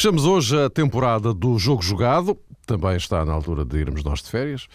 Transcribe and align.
Fechamos 0.00 0.24
hoje 0.24 0.58
a 0.58 0.70
temporada 0.70 1.34
do 1.34 1.58
Jogo 1.58 1.82
Jogado. 1.82 2.34
Também 2.64 2.96
está 2.96 3.22
na 3.22 3.34
altura 3.34 3.66
de 3.66 3.76
irmos 3.76 4.02
nós 4.02 4.22
de 4.22 4.30
férias. 4.30 4.66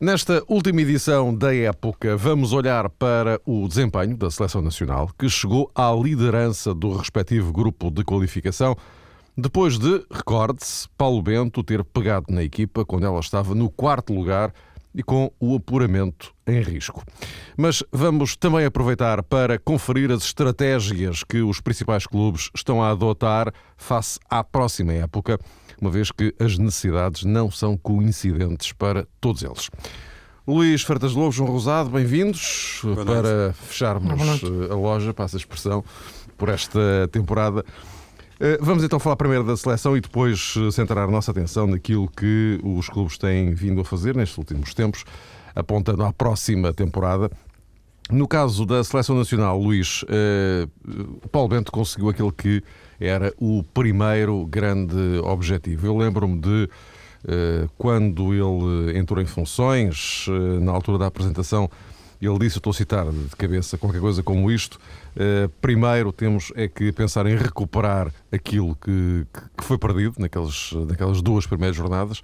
Nesta 0.00 0.42
última 0.48 0.82
edição 0.82 1.32
da 1.32 1.54
época, 1.54 2.16
vamos 2.16 2.52
olhar 2.52 2.90
para 2.90 3.40
o 3.46 3.68
desempenho 3.68 4.16
da 4.16 4.28
Seleção 4.32 4.60
Nacional, 4.60 5.10
que 5.16 5.28
chegou 5.28 5.70
à 5.76 5.92
liderança 5.92 6.74
do 6.74 6.96
respectivo 6.96 7.52
grupo 7.52 7.88
de 7.88 8.02
qualificação, 8.02 8.76
depois 9.36 9.78
de, 9.78 10.04
recorde-se, 10.10 10.88
Paulo 10.98 11.22
Bento 11.22 11.62
ter 11.62 11.84
pegado 11.84 12.26
na 12.28 12.42
equipa 12.42 12.84
quando 12.84 13.06
ela 13.06 13.20
estava 13.20 13.54
no 13.54 13.70
quarto 13.70 14.12
lugar 14.12 14.52
e 14.98 15.02
com 15.04 15.30
o 15.38 15.54
apuramento 15.54 16.34
em 16.44 16.60
risco. 16.60 17.04
Mas 17.56 17.84
vamos 17.92 18.36
também 18.36 18.64
aproveitar 18.64 19.22
para 19.22 19.56
conferir 19.56 20.10
as 20.10 20.24
estratégias 20.24 21.22
que 21.22 21.40
os 21.40 21.60
principais 21.60 22.04
clubes 22.04 22.50
estão 22.52 22.82
a 22.82 22.90
adotar 22.90 23.54
face 23.76 24.18
à 24.28 24.42
próxima 24.42 24.92
época, 24.92 25.38
uma 25.80 25.88
vez 25.88 26.10
que 26.10 26.34
as 26.40 26.58
necessidades 26.58 27.22
não 27.22 27.48
são 27.48 27.76
coincidentes 27.76 28.72
para 28.72 29.06
todos 29.20 29.44
eles. 29.44 29.70
Luís 30.44 30.82
Fertas 30.82 31.12
Lobo, 31.12 31.30
João 31.30 31.50
Rosado, 31.50 31.90
bem-vindos 31.90 32.82
para 33.06 33.52
fecharmos 33.52 34.42
a 34.68 34.74
loja, 34.74 35.14
passa 35.14 35.36
a 35.36 35.38
expressão, 35.38 35.84
por 36.36 36.48
esta 36.48 37.08
temporada. 37.12 37.64
Eh, 38.40 38.56
vamos 38.60 38.84
então 38.84 39.00
falar 39.00 39.16
primeiro 39.16 39.42
da 39.42 39.56
seleção 39.56 39.96
e 39.96 40.00
depois 40.00 40.54
eh, 40.56 40.70
centrar 40.70 41.08
a 41.08 41.10
nossa 41.10 41.32
atenção 41.32 41.66
naquilo 41.66 42.08
que 42.08 42.60
os 42.62 42.88
clubes 42.88 43.18
têm 43.18 43.52
vindo 43.52 43.80
a 43.80 43.84
fazer 43.84 44.14
nestes 44.14 44.38
últimos 44.38 44.72
tempos, 44.74 45.04
apontando 45.56 46.04
à 46.04 46.12
próxima 46.12 46.72
temporada. 46.72 47.30
No 48.08 48.28
caso 48.28 48.64
da 48.64 48.82
seleção 48.84 49.16
nacional, 49.16 49.60
Luís, 49.60 50.04
eh, 50.08 50.68
Paulo 51.32 51.48
Bento 51.48 51.72
conseguiu 51.72 52.08
aquele 52.10 52.30
que 52.30 52.62
era 53.00 53.34
o 53.38 53.64
primeiro 53.74 54.46
grande 54.46 55.18
objetivo. 55.24 55.86
Eu 55.86 55.96
lembro-me 55.96 56.38
de 56.38 56.68
quando 57.76 58.32
ele 58.32 58.96
entrou 58.96 59.20
em 59.20 59.26
funções, 59.26 60.26
na 60.62 60.70
altura 60.70 60.98
da 60.98 61.06
apresentação 61.06 61.68
ele 62.20 62.38
disse, 62.40 62.58
estou 62.58 62.70
a 62.70 62.74
citar 62.74 63.10
de 63.10 63.36
cabeça 63.36 63.78
qualquer 63.78 64.00
coisa 64.00 64.22
como 64.22 64.50
isto, 64.50 64.78
primeiro 65.60 66.12
temos 66.12 66.52
é 66.54 66.68
que 66.68 66.92
pensar 66.92 67.26
em 67.26 67.36
recuperar 67.36 68.12
aquilo 68.30 68.76
que, 68.76 69.26
que 69.56 69.64
foi 69.64 69.76
perdido 69.76 70.14
naquelas, 70.18 70.72
naquelas 70.86 71.20
duas 71.20 71.46
primeiras 71.46 71.76
jornadas, 71.76 72.22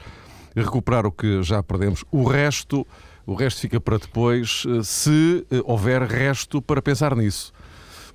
recuperar 0.63 1.07
o 1.07 1.13
que 1.13 1.43
já 1.43 1.63
perdemos, 1.63 2.05
o 2.11 2.25
resto, 2.25 2.87
o 3.27 3.35
resto 3.35 3.61
fica 3.61 3.81
para 3.81 3.99
depois, 3.99 4.65
uh, 4.65 4.85
se 4.85 5.45
uh, 5.51 5.63
houver 5.65 6.03
resto 6.03 6.63
para 6.63 6.81
pensar 6.81 7.17
nisso. 7.17 7.53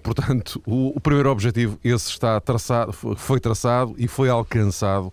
Portanto, 0.01 0.61
o, 0.65 0.95
o 0.95 0.99
primeiro 1.01 1.29
objetivo, 1.29 1.77
esse 1.83 2.09
está 2.09 2.39
traçado, 2.39 2.93
foi 2.93 3.39
traçado 3.39 3.93
e 3.97 4.07
foi 4.07 4.29
alcançado. 4.29 5.11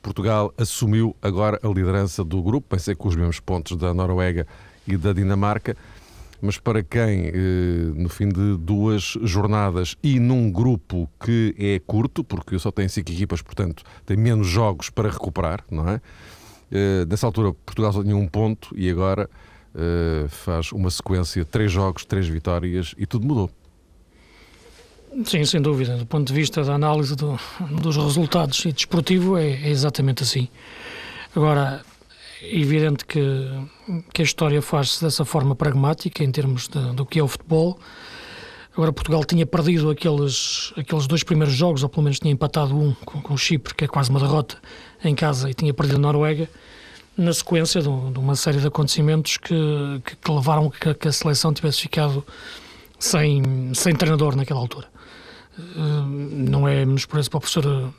Portugal 0.00 0.54
assumiu 0.56 1.16
agora 1.20 1.58
a 1.62 1.68
liderança 1.68 2.22
do 2.22 2.40
grupo, 2.40 2.68
pensei 2.68 2.94
com 2.94 3.08
os 3.08 3.16
mesmos 3.16 3.40
pontos 3.40 3.76
da 3.76 3.92
Noruega 3.92 4.46
e 4.86 4.96
da 4.96 5.12
Dinamarca 5.12 5.76
mas 6.40 6.58
para 6.58 6.82
quem, 6.82 7.26
eh, 7.26 7.32
no 7.94 8.08
fim 8.08 8.28
de 8.28 8.56
duas 8.56 9.16
jornadas 9.22 9.96
e 10.02 10.18
num 10.18 10.50
grupo 10.50 11.08
que 11.24 11.54
é 11.58 11.78
curto, 11.78 12.24
porque 12.24 12.58
só 12.58 12.70
tem 12.70 12.88
cinco 12.88 13.10
equipas, 13.10 13.42
portanto 13.42 13.82
tem 14.06 14.16
menos 14.16 14.46
jogos 14.46 14.90
para 14.90 15.10
recuperar, 15.10 15.64
não 15.70 15.88
é? 15.88 16.00
Eh, 16.70 17.04
nessa 17.08 17.26
altura, 17.26 17.52
Portugal 17.52 17.92
só 17.92 18.02
tinha 18.02 18.16
um 18.16 18.26
ponto 18.26 18.72
e 18.76 18.88
agora 18.90 19.28
eh, 19.74 20.26
faz 20.28 20.72
uma 20.72 20.90
sequência, 20.90 21.44
três 21.44 21.70
jogos, 21.70 22.04
três 22.04 22.26
vitórias 22.26 22.94
e 22.96 23.06
tudo 23.06 23.26
mudou. 23.26 23.50
Sim, 25.24 25.44
sem 25.44 25.60
dúvida. 25.60 25.96
Do 25.96 26.06
ponto 26.06 26.28
de 26.28 26.32
vista 26.32 26.62
da 26.62 26.74
análise 26.74 27.16
do, 27.16 27.38
dos 27.82 27.96
resultados 27.96 28.64
e 28.64 28.72
desportivo, 28.72 29.36
é, 29.36 29.48
é 29.48 29.68
exatamente 29.68 30.22
assim. 30.22 30.48
Agora, 31.34 31.82
é 32.42 32.58
evidente 32.58 33.04
que, 33.04 33.20
que 34.12 34.22
a 34.22 34.24
história 34.24 34.62
faz-se 34.62 35.02
dessa 35.02 35.24
forma 35.24 35.54
pragmática 35.54 36.24
em 36.24 36.30
termos 36.30 36.68
de, 36.68 36.92
do 36.94 37.04
que 37.04 37.18
é 37.18 37.22
o 37.22 37.28
futebol. 37.28 37.78
Agora, 38.72 38.92
Portugal 38.92 39.24
tinha 39.24 39.44
perdido 39.44 39.90
aqueles, 39.90 40.72
aqueles 40.76 41.06
dois 41.06 41.22
primeiros 41.22 41.54
jogos, 41.54 41.82
ou 41.82 41.88
pelo 41.88 42.04
menos 42.04 42.18
tinha 42.18 42.32
empatado 42.32 42.74
um 42.74 42.94
com, 43.04 43.20
com 43.20 43.34
o 43.34 43.38
Chipre, 43.38 43.74
que 43.74 43.84
é 43.84 43.88
quase 43.88 44.10
uma 44.10 44.20
derrota 44.20 44.56
em 45.04 45.14
casa, 45.14 45.50
e 45.50 45.54
tinha 45.54 45.74
perdido 45.74 45.96
a 45.96 46.00
Noruega, 46.00 46.48
na 47.16 47.32
sequência 47.32 47.82
de, 47.82 47.88
de 47.88 48.18
uma 48.18 48.36
série 48.36 48.58
de 48.58 48.66
acontecimentos 48.66 49.36
que, 49.36 49.54
que, 50.04 50.16
que 50.16 50.30
levaram 50.30 50.66
a 50.66 50.70
que, 50.70 50.94
que, 50.94 51.08
a 51.08 51.12
seleção 51.12 51.52
tivesse 51.52 51.82
ficado 51.82 52.24
sem, 52.98 53.74
sem 53.74 53.94
treinador 53.94 54.36
naquela 54.36 54.60
altura. 54.60 54.86
Eh, 55.58 55.62
não 56.32 56.66
é 56.66 56.84
menos 56.86 57.04
por 57.04 57.20
isso 57.20 57.28
para 57.28 57.38
o 57.38 57.40
professor 57.40 57.92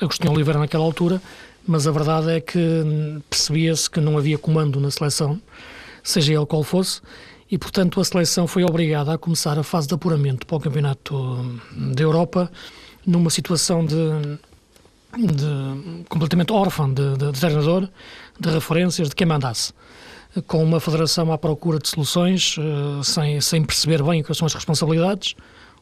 Agostinho 0.00 0.32
Oliveira 0.32 0.58
naquela 0.58 0.84
altura, 0.84 1.20
mas 1.66 1.86
a 1.86 1.90
verdade 1.90 2.30
é 2.30 2.40
que 2.40 2.58
percebia-se 3.28 3.90
que 3.90 4.00
não 4.00 4.16
havia 4.16 4.38
comando 4.38 4.80
na 4.80 4.90
seleção, 4.90 5.40
seja 6.02 6.34
ele 6.34 6.46
qual 6.46 6.62
fosse, 6.62 7.00
e 7.50 7.58
portanto 7.58 8.00
a 8.00 8.04
seleção 8.04 8.46
foi 8.46 8.64
obrigada 8.64 9.12
a 9.12 9.18
começar 9.18 9.58
a 9.58 9.62
fase 9.62 9.88
de 9.88 9.94
apuramento 9.94 10.46
para 10.46 10.56
o 10.56 10.60
Campeonato 10.60 11.60
da 11.72 12.02
Europa 12.02 12.50
numa 13.04 13.30
situação 13.30 13.84
de, 13.84 13.96
de 15.18 16.04
completamente 16.08 16.52
órfã 16.52 16.92
de, 16.92 17.16
de, 17.16 17.32
de 17.32 17.40
treinador, 17.40 17.88
de 18.38 18.50
referências, 18.50 19.08
de 19.08 19.14
quem 19.14 19.26
mandasse. 19.26 19.72
Com 20.46 20.62
uma 20.62 20.78
federação 20.78 21.32
à 21.32 21.38
procura 21.38 21.78
de 21.80 21.88
soluções, 21.88 22.54
eh, 22.56 23.02
sem, 23.02 23.40
sem 23.40 23.64
perceber 23.64 24.00
bem 24.02 24.22
quais 24.22 24.38
são 24.38 24.46
as 24.46 24.54
responsabilidades, 24.54 25.34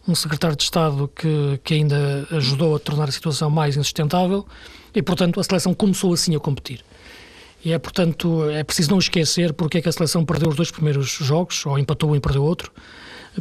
um 0.07 0.15
secretário 0.15 0.57
de 0.57 0.63
Estado 0.63 1.11
que, 1.15 1.61
que 1.63 1.75
ainda 1.75 2.27
ajudou 2.31 2.75
a 2.75 2.79
tornar 2.79 3.11
a 3.11 3.13
situação 3.13 3.51
mais 3.51 3.77
insustentável 3.77 4.47
e, 4.95 5.03
portanto, 5.03 5.41
a 5.41 5.45
seleção 5.45 5.75
começou 5.75 6.13
assim 6.13 6.35
a 6.35 6.41
competir. 6.41 6.85
E 7.65 7.73
é, 7.73 7.79
portanto, 7.79 8.49
é 8.51 8.63
preciso 8.63 8.91
não 8.91 8.99
esquecer 8.99 9.53
porque 9.53 9.79
é 9.79 9.83
que 9.83 9.89
a 9.89 9.93
seleção 9.93 10.25
perdeu 10.25 10.49
os 10.49 10.57
dois 10.57 10.71
primeiros 10.71 11.09
jogos, 11.09 11.67
ou 11.67 11.79
empatou 11.79 12.11
um 12.11 12.17
e 12.17 12.21
perdeu 12.21 12.45
outro, 12.45 12.73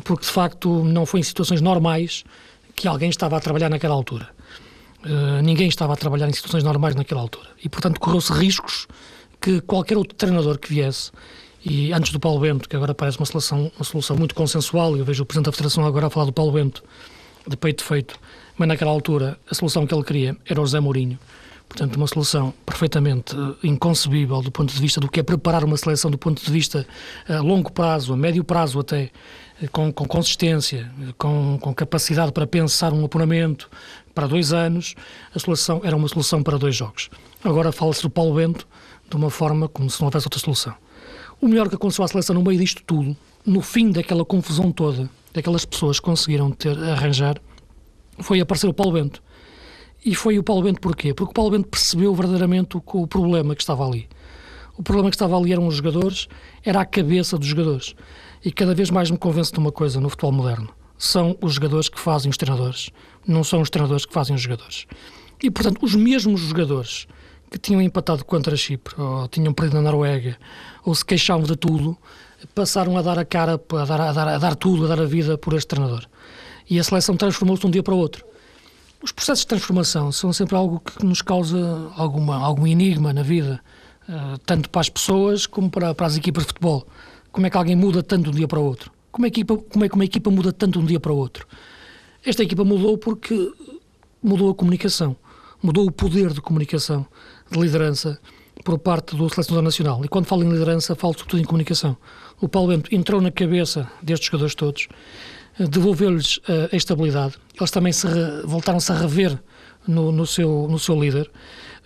porque 0.04 0.26
de 0.26 0.32
facto 0.32 0.84
não 0.84 1.06
foi 1.06 1.20
em 1.20 1.24
situações 1.24 1.62
normais 1.62 2.24
que 2.76 2.88
alguém 2.88 3.10
estava 3.10 3.38
a 3.38 3.40
trabalhar 3.40 3.70
naquela 3.70 3.94
altura. 3.94 4.30
Uh, 5.04 5.42
ninguém 5.44 5.68
estava 5.68 5.94
a 5.94 5.96
trabalhar 5.96 6.28
em 6.28 6.34
situações 6.34 6.64
normais 6.64 6.96
naquela 6.96 7.22
altura. 7.22 7.50
E, 7.64 7.70
portanto, 7.70 8.00
correu-se 8.00 8.34
riscos 8.34 8.88
que 9.40 9.62
qualquer 9.62 9.98
outro 9.98 10.16
treinador 10.16 10.58
que 10.58 10.70
viesse, 10.70 11.12
e 11.64 11.94
antes 11.94 12.12
do 12.12 12.20
Paulo 12.20 12.40
Bento, 12.40 12.68
que 12.68 12.76
agora 12.76 12.94
parece 12.94 13.18
uma 13.20 13.26
solução, 13.26 13.72
uma 13.76 13.84
solução 13.84 14.16
muito 14.16 14.34
consensual, 14.34 14.96
e 14.96 15.00
eu 15.00 15.06
vejo 15.06 15.24
o 15.24 15.26
Presidente 15.26 15.46
da 15.46 15.52
Federação 15.52 15.86
agora 15.86 16.08
a 16.08 16.10
falar 16.10 16.26
do 16.26 16.34
Paulo 16.34 16.52
Bento, 16.52 16.84
de 17.48 17.56
peito 17.56 17.84
feito, 17.84 18.20
mas 18.58 18.68
naquela 18.68 18.92
altura 18.92 19.40
a 19.50 19.56
solução 19.56 19.86
que 19.86 19.94
ele 19.94 20.04
queria 20.04 20.38
era 20.46 20.60
o 20.60 20.66
José 20.66 20.80
Mourinho. 20.80 21.20
Portanto, 21.68 21.98
uma 21.98 22.08
solução 22.08 22.54
perfeitamente 22.66 23.36
eh, 23.36 23.68
inconcebível 23.68 24.42
do 24.42 24.52
ponto 24.52 24.74
de 24.74 24.80
vista 24.80 25.02
do 25.02 25.10
que 25.10 25.20
é 25.20 25.24
preparar 25.24 25.64
uma 25.64 25.76
seleção 25.76 26.10
do 26.10 26.18
ponto 26.18 26.44
de 26.44 26.52
vista 26.52 26.88
a 27.28 27.34
eh, 27.34 27.40
longo 27.40 27.72
prazo, 27.72 28.14
a 28.14 28.18
médio 28.18 28.44
prazo 28.44 28.80
até, 28.80 29.12
eh, 29.62 29.68
com, 29.68 29.92
com 29.92 30.06
consistência, 30.06 30.90
com, 31.18 31.60
com, 31.60 31.74
capacidade 31.74 32.32
para 32.32 32.48
pensar 32.48 32.94
um 32.94 33.04
apuramento 33.04 33.70
para 34.16 34.28
dois 34.28 34.54
anos, 34.54 34.96
a 35.36 35.40
solução 35.40 35.82
era 35.84 35.96
uma 35.96 36.08
solução 36.08 36.42
para 36.42 36.58
dois 36.58 36.76
jogos. 36.76 37.10
Agora 37.44 37.72
fala-se 37.72 38.02
do 38.02 38.10
Paulo 38.10 38.36
Bento 38.36 38.66
de 39.10 39.16
uma 39.16 39.30
forma 39.30 39.68
como 39.68 39.90
se 39.90 40.00
não 40.00 40.08
houvesse 40.08 40.26
outra 40.26 40.40
solução. 40.40 40.74
O 41.40 41.48
melhor 41.48 41.70
que 41.70 41.76
aconteceu 41.76 42.04
à 42.04 42.08
seleção 42.08 42.34
no 42.34 42.42
meio 42.42 42.60
disto 42.60 42.82
tudo, 42.84 43.16
no 43.46 43.62
fim 43.62 43.92
daquela 43.92 44.26
confusão 44.26 44.72
toda, 44.72 45.10
daquelas 45.34 45.66
pessoas 45.66 46.00
conseguiram 46.00 46.50
ter, 46.50 46.78
arranjar, 46.80 47.40
foi 48.20 48.40
aparecer 48.40 48.68
o 48.68 48.74
Paulo 48.74 48.94
Bento. 48.94 49.22
E 50.06 50.16
foi 50.16 50.40
o 50.40 50.44
Paulo 50.44 50.64
Bento 50.64 50.80
porquê? 50.80 51.14
Porque 51.14 51.32
o 51.32 51.34
Paulo 51.34 51.52
Bento 51.52 51.68
percebeu 51.68 52.14
verdadeiramente 52.14 52.78
o, 52.78 52.84
o 52.86 53.08
problema 53.08 53.56
que 53.56 53.62
estava 53.62 53.86
ali. 53.86 54.08
O 54.78 54.84
problema 54.84 55.10
que 55.10 55.16
estava 55.16 55.36
ali 55.36 55.52
eram 55.52 55.68
os 55.68 55.76
jogadores, 55.76 56.28
era 56.64 56.82
a 56.82 56.86
cabeça 56.86 57.38
dos 57.38 57.48
jogadores. 57.48 57.96
E 58.46 58.52
cada 58.52 58.76
vez 58.76 58.92
mais 58.92 59.10
me 59.10 59.18
convence 59.18 59.52
de 59.52 59.60
uma 59.60 59.72
coisa 59.72 60.00
no 60.00 60.10
futebol 60.10 60.32
moderno. 60.32 60.70
São 60.98 61.36
os 61.42 61.54
jogadores 61.54 61.90
que 61.90 62.00
fazem 62.00 62.30
os 62.30 62.38
treinadores, 62.38 62.90
não 63.28 63.44
são 63.44 63.62
os 63.62 63.70
treinadores 63.70 64.06
que 64.06 64.14
fazem 64.14 64.36
os 64.36 64.42
jogadores. 64.42 64.86
E, 65.42 65.50
portanto, 65.52 65.80
os 65.84 65.96
mesmos 65.96 66.42
jogadores 66.42 67.08
que 67.50 67.58
tinham 67.58 67.82
empatado 67.82 68.26
contra 68.26 68.56
Chipre, 68.56 68.94
ou 69.00 69.28
tinham 69.28 69.54
perdido 69.54 69.76
na 69.76 69.84
Noruega, 69.84 70.38
ou 70.84 70.94
se 70.94 71.06
queixavam 71.06 71.44
de 71.44 71.56
tudo, 71.56 71.98
passaram 72.54 72.98
a 72.98 73.02
dar 73.02 73.18
a 73.18 73.26
cara, 73.26 73.54
a 73.54 73.86
dar, 73.86 74.02
a 74.02 74.12
dar, 74.12 74.28
a 74.28 74.38
dar 74.38 74.56
tudo, 74.56 74.86
a 74.86 74.88
dar 74.88 75.02
a 75.02 75.06
vida 75.06 75.38
por 75.38 75.54
este 75.54 75.68
treinador. 75.68 76.06
E 76.70 76.80
a 76.80 76.84
seleção 76.84 77.16
transformou-se 77.16 77.62
de 77.62 77.68
um 77.68 77.72
dia 77.72 77.84
para 77.84 77.94
o 77.94 77.98
outro. 77.98 78.26
Os 79.02 79.12
processos 79.12 79.42
de 79.42 79.48
transformação 79.48 80.12
são 80.12 80.34
sempre 80.34 80.56
algo 80.56 80.80
que 80.80 81.06
nos 81.06 81.22
causa 81.22 81.92
alguma, 81.96 82.36
algum 82.38 82.66
enigma 82.66 83.14
na 83.14 83.22
vida, 83.22 83.62
uh, 84.10 84.38
tanto 84.40 84.70
para 84.70 84.82
as 84.82 84.90
pessoas 84.90 85.46
como 85.46 85.70
para, 85.70 85.94
para 85.94 86.08
as 86.08 86.18
equipas 86.18 86.44
de 86.44 86.48
futebol. 86.48 86.88
Como 87.32 87.46
é 87.46 87.50
que 87.50 87.58
alguém 87.58 87.76
muda 87.76 88.02
tanto 88.02 88.24
de 88.24 88.30
um 88.30 88.34
dia 88.34 88.48
para 88.48 88.60
o 88.60 88.64
outro? 88.64 88.92
Como 89.12 89.26
é, 89.26 89.30
que, 89.30 89.46
como 89.46 89.86
é 89.86 89.90
que 89.90 89.96
uma 89.96 90.06
equipa 90.06 90.30
muda 90.30 90.52
tanto 90.52 90.80
de 90.80 90.86
um 90.86 90.88
dia 90.88 91.00
para 91.00 91.12
o 91.12 91.18
outro? 91.18 91.48
Esta 92.26 92.44
equipa 92.44 92.64
mudou 92.64 92.98
porque 92.98 93.52
mudou 94.22 94.50
a 94.50 94.56
comunicação, 94.56 95.16
mudou 95.62 95.88
o 95.88 95.92
poder 95.92 96.34
de 96.34 96.42
comunicação, 96.42 97.06
de 97.50 97.60
liderança 97.60 98.20
por 98.64 98.78
parte 98.80 99.16
do 99.16 99.30
selecionador 99.30 99.64
nacional. 99.64 100.04
E 100.04 100.08
quando 100.08 100.26
falo 100.26 100.44
em 100.44 100.50
liderança, 100.50 100.96
falo 100.96 101.14
sobretudo 101.14 101.40
em 101.42 101.46
comunicação. 101.46 101.96
O 102.42 102.50
Paulo 102.50 102.70
Bento 102.70 102.94
entrou 102.94 103.22
na 103.22 103.32
cabeça 103.32 103.90
destes 104.02 104.28
jogadores 104.28 104.56
todos 104.56 104.88
devolveu-lhes 105.60 106.38
uh, 106.38 106.70
a 106.72 106.76
estabilidade. 106.76 107.36
Eles 107.56 107.72
também 107.72 107.92
se 107.92 108.08
voltaram-se 108.46 108.92
a 108.92 108.96
rever 108.96 109.38
no, 109.88 110.12
no, 110.12 110.26
seu, 110.26 110.68
no 110.70 110.78
seu 110.78 111.00
líder, 111.00 111.30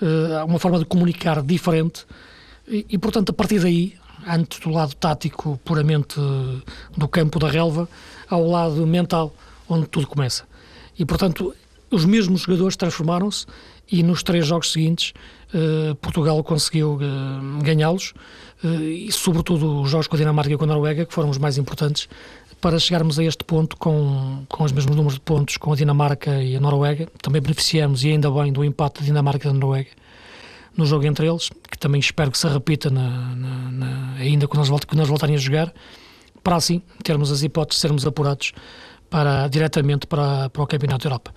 uh, 0.01 0.45
uma 0.45 0.59
forma 0.59 0.79
de 0.79 0.85
comunicar 0.85 1.41
diferente 1.41 2.05
e, 2.67 2.85
e, 2.89 2.97
portanto, 2.97 3.29
a 3.29 3.33
partir 3.33 3.59
daí, 3.59 3.95
antes 4.27 4.59
do 4.59 4.69
lado 4.69 4.93
tático 4.95 5.59
puramente 5.63 6.19
do 6.95 7.07
campo 7.07 7.39
da 7.39 7.49
relva, 7.49 7.87
ao 8.29 8.45
lado 8.45 8.85
mental, 8.85 9.33
onde 9.67 9.87
tudo 9.87 10.07
começa. 10.07 10.43
E, 10.97 11.05
portanto, 11.05 11.53
os 11.89 12.05
mesmos 12.05 12.41
jogadores 12.41 12.75
transformaram-se 12.75 13.45
e 13.91 14.03
nos 14.03 14.23
três 14.23 14.45
jogos 14.45 14.71
seguintes 14.71 15.13
uh, 15.53 15.95
Portugal 15.95 16.41
conseguiu 16.43 16.97
ganhá-los 17.61 18.13
e 18.63 19.11
sobretudo 19.11 19.81
os 19.81 19.89
jogos 19.89 20.05
com 20.05 20.15
a 20.15 20.19
Dinamarca 20.19 20.53
e 20.53 20.55
com 20.57 20.65
a 20.65 20.67
Noruega 20.67 21.03
que 21.03 21.13
foram 21.13 21.31
os 21.31 21.39
mais 21.39 21.57
importantes 21.57 22.07
para 22.61 22.77
chegarmos 22.77 23.17
a 23.17 23.23
este 23.23 23.43
ponto 23.43 23.75
com, 23.75 24.45
com 24.47 24.63
os 24.63 24.71
mesmos 24.71 24.95
números 24.95 25.15
de 25.15 25.21
pontos 25.21 25.57
com 25.57 25.73
a 25.73 25.75
Dinamarca 25.75 26.41
e 26.41 26.55
a 26.55 26.59
Noruega 26.59 27.07
também 27.21 27.41
beneficiamos 27.41 28.03
e 28.03 28.11
ainda 28.11 28.29
bem 28.29 28.53
do 28.53 28.63
empate 28.63 28.99
da 28.99 29.05
Dinamarca 29.05 29.47
e 29.47 29.51
da 29.51 29.57
Noruega 29.57 29.89
no 30.77 30.85
jogo 30.85 31.05
entre 31.05 31.27
eles 31.27 31.49
que 31.69 31.77
também 31.77 31.99
espero 31.99 32.29
que 32.29 32.37
se 32.37 32.47
repita 32.47 32.91
na, 32.91 33.35
na, 33.35 33.71
na, 33.71 34.13
ainda 34.19 34.47
quando 34.47 34.67
nós, 34.69 34.85
quando 34.85 35.05
voltarem 35.05 35.35
a 35.35 35.39
jogar 35.39 35.73
para 36.43 36.55
assim 36.55 36.81
termos 37.03 37.31
as 37.31 37.41
hipóteses 37.41 37.77
de 37.77 37.81
sermos 37.81 38.05
apurados 38.05 38.53
para, 39.09 39.47
diretamente 39.47 40.07
para, 40.07 40.49
para 40.49 40.63
o 40.63 40.67
Campeonato 40.67 41.03
da 41.03 41.09
Europa. 41.09 41.33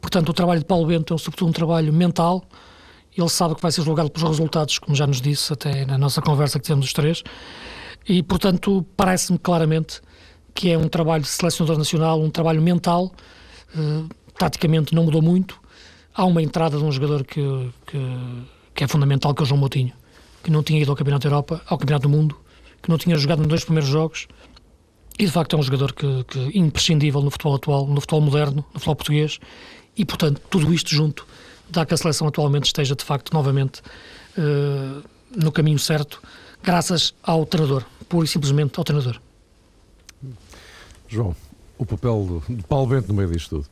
Portanto, 0.00 0.28
o 0.28 0.32
trabalho 0.32 0.60
de 0.60 0.66
Paulo 0.66 0.86
Bento 0.86 1.14
é 1.14 1.18
sobretudo 1.18 1.48
um 1.48 1.52
trabalho 1.52 1.92
mental. 1.92 2.44
Ele 3.16 3.28
sabe 3.28 3.56
que 3.56 3.62
vai 3.62 3.72
ser 3.72 3.82
julgado 3.82 4.10
pelos 4.10 4.28
resultados, 4.28 4.78
como 4.78 4.94
já 4.94 5.06
nos 5.06 5.20
disse 5.20 5.52
até 5.52 5.84
na 5.84 5.98
nossa 5.98 6.22
conversa 6.22 6.58
que 6.58 6.64
tivemos 6.64 6.86
os 6.86 6.92
três. 6.92 7.24
E, 8.08 8.22
portanto, 8.22 8.86
parece-me 8.96 9.38
claramente 9.38 10.00
que 10.56 10.70
é 10.70 10.78
um 10.78 10.88
trabalho 10.88 11.22
de 11.22 11.28
selecionador 11.28 11.76
nacional, 11.76 12.20
um 12.20 12.30
trabalho 12.30 12.62
mental. 12.62 13.12
Uh, 13.76 14.08
taticamente 14.38 14.94
não 14.94 15.04
mudou 15.04 15.20
muito. 15.20 15.60
Há 16.14 16.24
uma 16.24 16.42
entrada 16.42 16.78
de 16.78 16.82
um 16.82 16.90
jogador 16.90 17.24
que, 17.24 17.40
que, 17.86 17.98
que, 18.74 18.84
é 18.84 18.88
fundamental, 18.88 19.34
que 19.34 19.42
é 19.42 19.44
o 19.44 19.46
João 19.46 19.60
Moutinho, 19.60 19.92
que 20.42 20.50
não 20.50 20.62
tinha 20.62 20.80
ido 20.80 20.90
ao 20.90 20.96
Campeonato 20.96 21.28
da 21.28 21.34
Europa, 21.34 21.62
ao 21.66 21.76
Campeonato 21.76 22.08
do 22.08 22.16
Mundo, 22.16 22.36
que 22.82 22.88
não 22.88 22.96
tinha 22.96 23.16
jogado 23.16 23.38
nos 23.40 23.48
dois 23.48 23.64
primeiros 23.64 23.88
jogos. 23.88 24.26
E 25.18 25.26
de 25.26 25.30
facto 25.30 25.56
é 25.56 25.58
um 25.58 25.62
jogador 25.62 25.92
que, 25.92 26.24
que 26.24 26.58
imprescindível 26.58 27.20
no 27.20 27.30
futebol 27.30 27.54
atual, 27.54 27.86
no 27.86 28.00
futebol 28.00 28.22
moderno, 28.22 28.64
no 28.72 28.80
futebol 28.80 28.96
português, 28.96 29.38
e, 29.96 30.04
portanto, 30.04 30.40
tudo 30.50 30.72
isto 30.72 30.94
junto 30.94 31.26
dá 31.68 31.84
que 31.84 31.92
a 31.92 31.96
seleção 31.96 32.28
atualmente 32.28 32.64
esteja, 32.64 32.94
de 32.94 33.04
facto, 33.04 33.32
novamente 33.32 33.80
uh, 34.38 35.02
no 35.34 35.50
caminho 35.50 35.78
certo, 35.78 36.22
graças 36.62 37.14
ao 37.22 37.44
treinador, 37.44 37.84
pura 38.08 38.24
e 38.24 38.28
simplesmente 38.28 38.78
ao 38.78 38.84
treinador. 38.84 39.20
João, 41.08 41.34
o 41.78 41.86
papel 41.86 42.42
de 42.48 42.62
Paulo 42.64 42.86
Bento 42.88 43.08
no 43.08 43.14
meio 43.14 43.30
disto 43.30 43.56
tudo? 43.56 43.68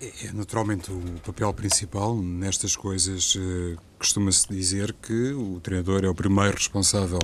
É, 0.00 0.26
é 0.26 0.32
naturalmente 0.32 0.90
o 0.90 1.00
papel 1.24 1.52
principal 1.52 2.16
nestas 2.16 2.76
coisas. 2.76 3.34
Uh, 3.34 3.76
Costuma-se 3.98 4.46
dizer 4.48 4.94
que 5.02 5.32
o 5.32 5.58
treinador 5.60 6.04
é 6.04 6.08
o 6.08 6.14
primeiro 6.14 6.54
responsável 6.54 7.18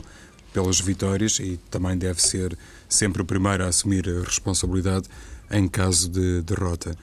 pelas 0.53 0.81
vitórias 0.81 1.39
e 1.39 1.59
também 1.71 1.97
deve 1.99 2.21
ser 2.23 2.57
sempre 2.89 3.23
o 3.23 3.25
primeiro 3.25 3.65
a 3.65 3.69
assumir 3.69 4.09
a 4.09 4.25
responsabilidade 4.25 5.09
em 5.51 5.69
caso 5.69 6.09
de 6.09 6.41
derrota. 6.43 6.97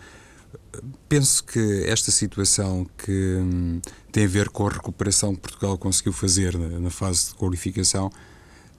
Penso 1.07 1.43
que 1.43 1.83
esta 1.85 2.11
situação 2.11 2.87
que 2.97 3.11
hum, 3.11 3.79
tem 4.11 4.25
a 4.25 4.27
ver 4.27 4.49
com 4.49 4.67
a 4.67 4.71
recuperação 4.71 5.35
que 5.35 5.41
Portugal 5.41 5.77
conseguiu 5.77 6.13
fazer 6.13 6.57
na, 6.57 6.79
na 6.79 6.89
fase 6.89 7.29
de 7.29 7.35
qualificação 7.35 8.11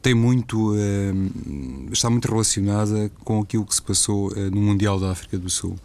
tem 0.03 0.15
muito 0.15 0.75
hum, 0.75 1.89
está 1.93 2.09
muito 2.09 2.29
relacionada 2.29 3.11
com 3.25 3.41
aquilo 3.41 3.67
que 3.67 3.75
se 3.75 3.83
passou 3.83 4.33
uh, 4.33 4.51
no 4.51 4.61
Mundial 4.61 4.99
da 4.99 5.11
África 5.11 5.39
do 5.39 5.51
Sul. 5.51 5.77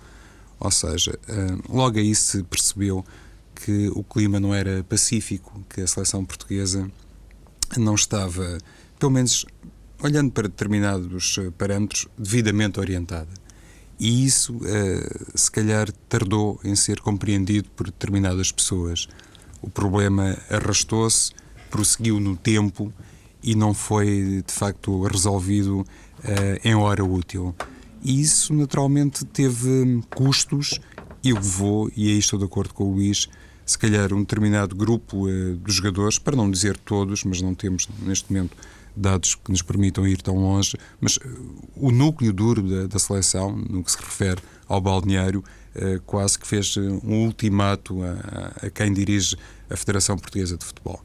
Ou 0.60 0.72
seja, 0.72 1.18
uh, 1.28 1.76
logo 1.76 2.00
aí 2.00 2.16
se 2.16 2.44
percebeu 2.44 3.06
que 3.54 3.90
o 3.90 4.04
clima 4.04 4.40
não 4.40 4.54
era 4.54 4.84
pacífico, 4.84 5.64
que 5.70 5.82
a 5.82 5.88
seleção 5.88 6.24
portuguesa 6.26 6.90
não 7.78 7.96
estava, 7.96 8.58
pelo 9.00 9.12
menos 9.12 9.46
olhando 10.02 10.32
para 10.32 10.48
determinados 10.48 11.38
eh, 11.40 11.52
parâmetros, 11.58 12.06
devidamente 12.18 12.80
orientada. 12.80 13.30
E 13.98 14.26
isso, 14.26 14.58
uh, 14.58 15.32
se 15.34 15.50
calhar, 15.50 15.90
tardou 16.10 16.60
em 16.66 16.76
ser 16.76 17.00
compreendido 17.00 17.70
por 17.70 17.86
determinadas 17.86 18.52
pessoas. 18.52 19.08
O 19.62 19.70
problema 19.70 20.38
arrastou-se, 20.50 21.32
prosseguiu 21.72 22.20
no 22.20 22.36
tempo 22.36 22.94
e 23.46 23.54
não 23.54 23.76
foi, 23.76 24.44
de 24.46 24.52
facto, 24.52 25.04
resolvido 25.04 25.82
uh, 25.82 25.86
em 26.64 26.74
hora 26.74 27.06
útil. 27.06 27.56
E 28.04 28.20
isso, 28.20 28.52
naturalmente, 28.56 29.24
teve 29.24 30.02
custos 30.16 30.80
e 31.24 31.32
levou, 31.32 31.92
e 31.96 32.10
aí 32.10 32.18
estou 32.18 32.40
de 32.40 32.46
acordo 32.46 32.74
com 32.74 32.86
o 32.86 32.96
Luís, 32.96 33.30
se 33.64 33.78
calhar 33.78 34.12
um 34.14 34.22
determinado 34.22 34.76
grupo 34.76 35.28
uh, 35.28 35.58
de 35.58 35.72
jogadores, 35.72 36.18
para 36.18 36.36
não 36.36 36.50
dizer 36.50 36.76
todos, 36.76 37.24
mas 37.24 37.40
não 37.40 37.54
temos 37.54 37.88
neste 38.02 38.34
momento 38.34 38.58
dados 38.96 39.36
que 39.36 39.52
nos 39.52 39.62
permitam 39.62 40.08
ir 40.08 40.22
tão 40.22 40.38
longe, 40.38 40.78
mas 41.02 41.20
eh, 41.22 41.28
o 41.76 41.92
núcleo 41.92 42.32
duro 42.32 42.62
da, 42.64 42.88
da 42.88 42.98
seleção, 42.98 43.52
no 43.54 43.84
que 43.84 43.92
se 43.92 43.98
refere 43.98 44.42
ao 44.70 44.80
balneário, 44.80 45.44
eh, 45.76 46.00
quase 46.06 46.40
que 46.40 46.48
fez 46.48 46.78
um 46.78 47.26
ultimato 47.26 48.02
a, 48.02 48.66
a, 48.66 48.70
quem 48.70 48.94
dirige 48.94 49.36
a 49.70 49.76
Federação 49.76 50.18
Portuguesa 50.18 50.56
de 50.58 50.64
Futebol. 50.64 51.04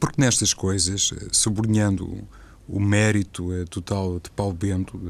Porque 0.00 0.20
nestas 0.20 0.52
coisas, 0.52 1.12
sublinhando 1.32 2.26
o 2.68 2.78
mérito 2.78 3.48
total 3.70 4.20
de 4.20 4.30
Paulo 4.30 4.52
Bento, 4.52 5.00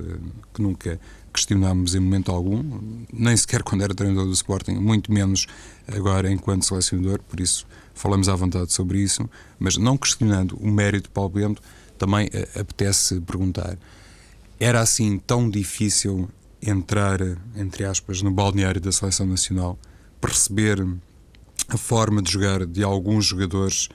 que 0.55 0.63
nunca 0.63 1.01
questionámos 1.33 1.95
em 1.95 2.01
momento 2.01 2.31
algum, 2.31 2.81
nem 3.13 3.37
sequer 3.37 3.63
quando 3.63 3.83
era 3.83 3.95
treinador 3.95 4.27
do 4.27 4.33
Sporting, 4.33 4.75
muito 4.75 5.13
menos 5.13 5.47
agora 5.87 6.31
enquanto 6.31 6.65
selecionador, 6.65 7.21
por 7.21 7.41
isso 7.41 7.67
falamos 7.95 8.29
à 8.29 8.35
vontade 8.35 8.73
sobre 8.73 9.01
isso, 9.01 9.29
mas 9.59 9.77
não 9.77 9.97
questionando 9.97 10.57
o 10.57 10.71
mérito 10.71 11.09
de 11.09 11.11
Paulo 11.11 11.31
Bento, 11.31 11.63
também 11.99 12.31
eh, 12.33 12.49
apetece 12.59 13.21
perguntar: 13.21 13.77
era 14.59 14.81
assim 14.81 15.19
tão 15.19 15.51
difícil 15.51 16.29
entrar, 16.63 17.21
entre 17.57 17.85
aspas, 17.85 18.23
no 18.23 18.31
balneário 18.31 18.81
da 18.81 18.93
seleção 18.93 19.27
nacional, 19.27 19.79
perceber 20.21 20.85
a 21.69 21.77
forma 21.77 22.23
de 22.23 22.33
jogar 22.33 22.65
de 22.67 22.83
alguns 22.83 23.27
jogadores 23.27 23.89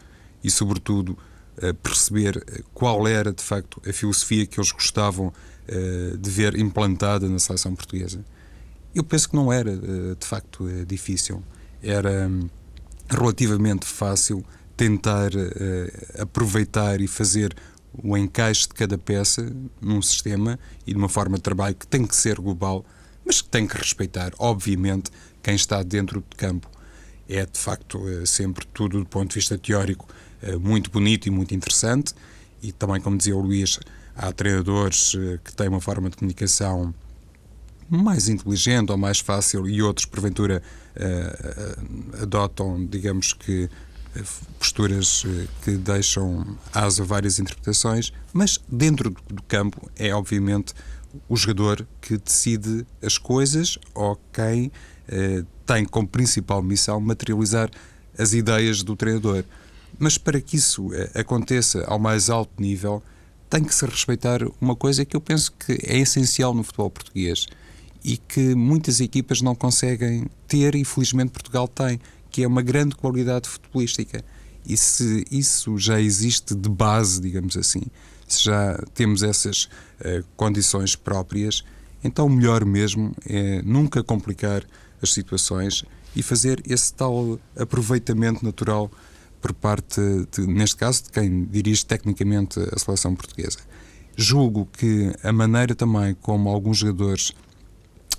e, 0.44 0.52
sobretudo, 0.52 1.18
eh, 1.58 1.74
perceber 1.74 2.44
qual 2.74 3.08
era 3.08 3.32
de 3.32 3.44
facto 3.44 3.82
a 3.88 3.94
filosofia 3.94 4.46
que 4.46 4.60
eles 4.60 4.72
gostavam 4.72 5.34
eh, 5.68 6.16
de 6.20 6.30
ver 6.30 6.58
implantada 6.58 7.28
na 7.30 7.40
seleção 7.40 7.76
portuguesa? 7.76 8.24
Eu 8.94 9.04
penso 9.04 9.30
que 9.30 9.36
não 9.36 9.52
era 9.52 9.76
de 9.76 10.26
facto 10.26 10.68
difícil. 10.86 11.42
Era 11.82 12.28
hum, 12.28 12.48
relativamente 13.10 13.86
fácil 13.86 14.46
tentar 14.78 15.32
aproveitar 16.20 17.02
e 17.02 17.08
fazer 17.08 17.56
o 18.02 18.18
encaixe 18.18 18.68
de 18.68 18.74
cada 18.74 18.98
peça 18.98 19.52
num 19.82 20.02
sistema 20.02 20.60
e 20.88 20.92
de 20.94 20.98
uma 20.98 21.10
forma 21.10 21.38
de 21.38 21.44
trabalho 21.44 21.76
que 21.76 21.86
tem 21.86 22.06
que 22.06 22.16
ser 22.16 22.40
global, 22.40 22.86
mas 23.26 23.42
que 23.42 23.50
tem 23.50 23.68
que 23.68 23.78
respeitar, 23.78 24.34
obviamente, 24.40 25.12
quem 25.42 25.56
está 25.56 25.84
dentro 25.84 26.22
do 26.22 26.36
campo. 26.36 26.70
É, 27.28 27.46
de 27.46 27.58
facto, 27.58 28.08
eh, 28.10 28.26
sempre 28.26 28.66
tudo 28.74 29.00
do 29.00 29.06
ponto 29.06 29.30
de 29.30 29.36
vista 29.36 29.58
teórico 29.58 30.08
eh, 30.10 30.14
muito 30.62 30.90
bonito 30.90 31.28
e 31.28 31.32
muito 31.32 31.54
interessante, 31.54 32.14
e 32.62 32.72
também, 32.72 33.02
como 33.02 33.18
dizia 33.18 33.36
o 33.36 33.42
Luís, 33.42 33.80
há 34.16 34.32
treinadores 34.32 35.14
eh, 35.16 35.40
que 35.44 35.54
têm 35.54 35.68
uma 35.68 35.82
forma 35.82 36.10
de 36.10 36.18
comunicação 36.18 36.94
mais 37.90 38.30
inteligente 38.30 38.92
ou 38.92 38.98
mais 38.98 39.20
fácil 39.20 39.68
e 39.68 39.82
outros, 39.82 40.06
porventura, 40.06 40.64
adotam, 42.22 42.86
digamos 42.86 43.34
que, 43.34 43.70
posturas 44.60 45.24
eh, 45.26 45.48
que 45.64 45.72
deixam 45.72 46.58
asa 46.74 47.04
várias 47.04 47.40
interpretações, 47.40 48.14
mas 48.32 48.60
dentro 48.68 49.10
do 49.10 49.42
campo 49.44 49.90
é 49.96 50.14
obviamente 50.14 50.74
o 51.28 51.36
jogador 51.36 51.86
que 52.02 52.18
decide 52.18 52.86
as 53.02 53.18
coisas 53.18 53.78
ou 53.94 54.20
quem 54.32 54.72
eh, 55.08 55.44
tem 55.66 55.86
como 55.86 56.08
principal 56.08 56.62
missão 56.62 57.00
materializar 57.00 57.70
as 58.18 58.34
ideias 58.34 58.84
do 58.84 58.96
treinador. 58.96 59.44
Mas 60.00 60.18
para 60.18 60.42
que 60.42 60.56
isso 60.58 60.94
eh, 60.94 61.12
aconteça 61.16 61.84
ao 61.86 62.00
mais 62.00 62.30
alto 62.30 62.62
nível, 62.62 63.02
tem 63.50 63.64
que 63.64 63.74
se 63.74 63.86
respeitar 63.86 64.40
uma 64.60 64.76
coisa 64.76 65.06
que 65.06 65.16
eu 65.16 65.22
penso 65.22 65.52
que 65.52 65.74
é 65.84 66.00
essencial 66.00 66.54
no 66.54 66.64
futebol 66.64 66.90
português 66.90 67.46
e 68.04 68.18
que 68.18 68.56
muitas 68.56 69.00
equipas 69.00 69.42
não 69.42 69.56
conseguem 69.56 70.26
ter 70.48 70.76
e 70.76 70.84
felizmente 70.84 71.32
Portugal 71.32 71.68
tem, 71.68 72.00
que 72.30 72.44
é 72.44 72.48
uma 72.48 72.62
grande 72.62 72.96
qualidade 72.96 73.48
futebolística. 73.48 74.24
E 74.66 74.76
se 74.76 75.26
isso 75.32 75.78
já 75.78 76.02
existe 76.02 76.56
de 76.56 76.70
base, 76.70 77.22
digamos 77.22 77.56
assim, 77.56 77.84
se 78.28 78.44
já 78.44 78.82
temos 78.94 79.24
essas 79.24 79.66
uh, 79.66 80.24
condições 80.36 80.96
próprias, 80.96 81.64
então 82.04 82.28
melhor 82.28 82.66
mesmo 82.66 83.16
é 83.26 83.62
nunca 83.62 84.04
complicar 84.04 84.64
as 85.02 85.14
situações 85.14 85.86
e 86.16 86.24
fazer 86.24 86.62
esse 86.68 86.94
tal 86.94 87.40
aproveitamento 87.56 88.44
natural 88.44 88.90
por 89.44 89.54
parte, 89.54 90.00
de, 90.32 90.48
neste 90.48 90.78
caso, 90.78 91.04
de 91.04 91.10
quem 91.10 91.44
dirige 91.44 91.86
tecnicamente 91.86 92.62
a 92.74 92.80
seleção 92.80 93.14
portuguesa. 93.14 93.60
Julgo 94.16 94.66
que 94.72 95.14
a 95.22 95.34
maneira 95.34 95.76
também 95.76 96.16
como 96.22 96.50
alguns 96.50 96.78
jogadores 96.78 97.34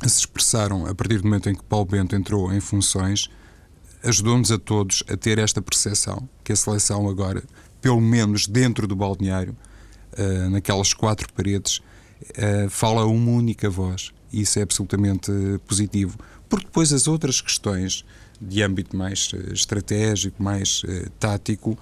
se 0.02 0.18
expressaram 0.20 0.84
a 0.84 0.94
partir 0.94 1.16
do 1.18 1.24
momento 1.24 1.48
em 1.48 1.54
que 1.54 1.62
Paulo 1.62 1.86
Bento 1.86 2.14
entrou 2.14 2.52
em 2.52 2.60
funções, 2.60 3.30
ajudou-nos 4.02 4.52
a 4.52 4.58
todos 4.58 5.02
a 5.08 5.16
ter 5.16 5.38
esta 5.38 5.62
percepção 5.62 6.28
que 6.44 6.52
a 6.52 6.56
seleção 6.56 7.08
agora, 7.08 7.42
pelo 7.80 8.02
menos 8.02 8.46
dentro 8.46 8.86
do 8.86 8.94
balneário, 8.94 9.56
uh, 10.18 10.50
naquelas 10.50 10.92
quatro 10.92 11.32
paredes, 11.32 11.78
uh, 11.78 12.68
fala 12.68 13.06
uma 13.06 13.30
única 13.30 13.70
voz. 13.70 14.12
Isso 14.30 14.58
é 14.58 14.62
absolutamente 14.62 15.32
positivo. 15.66 16.18
Porque 16.50 16.66
depois 16.66 16.92
as 16.92 17.08
outras 17.08 17.40
questões 17.40 18.04
de 18.40 18.62
âmbito 18.62 18.96
mais 18.96 19.30
estratégico, 19.52 20.42
mais 20.42 20.82
tático, 21.18 21.78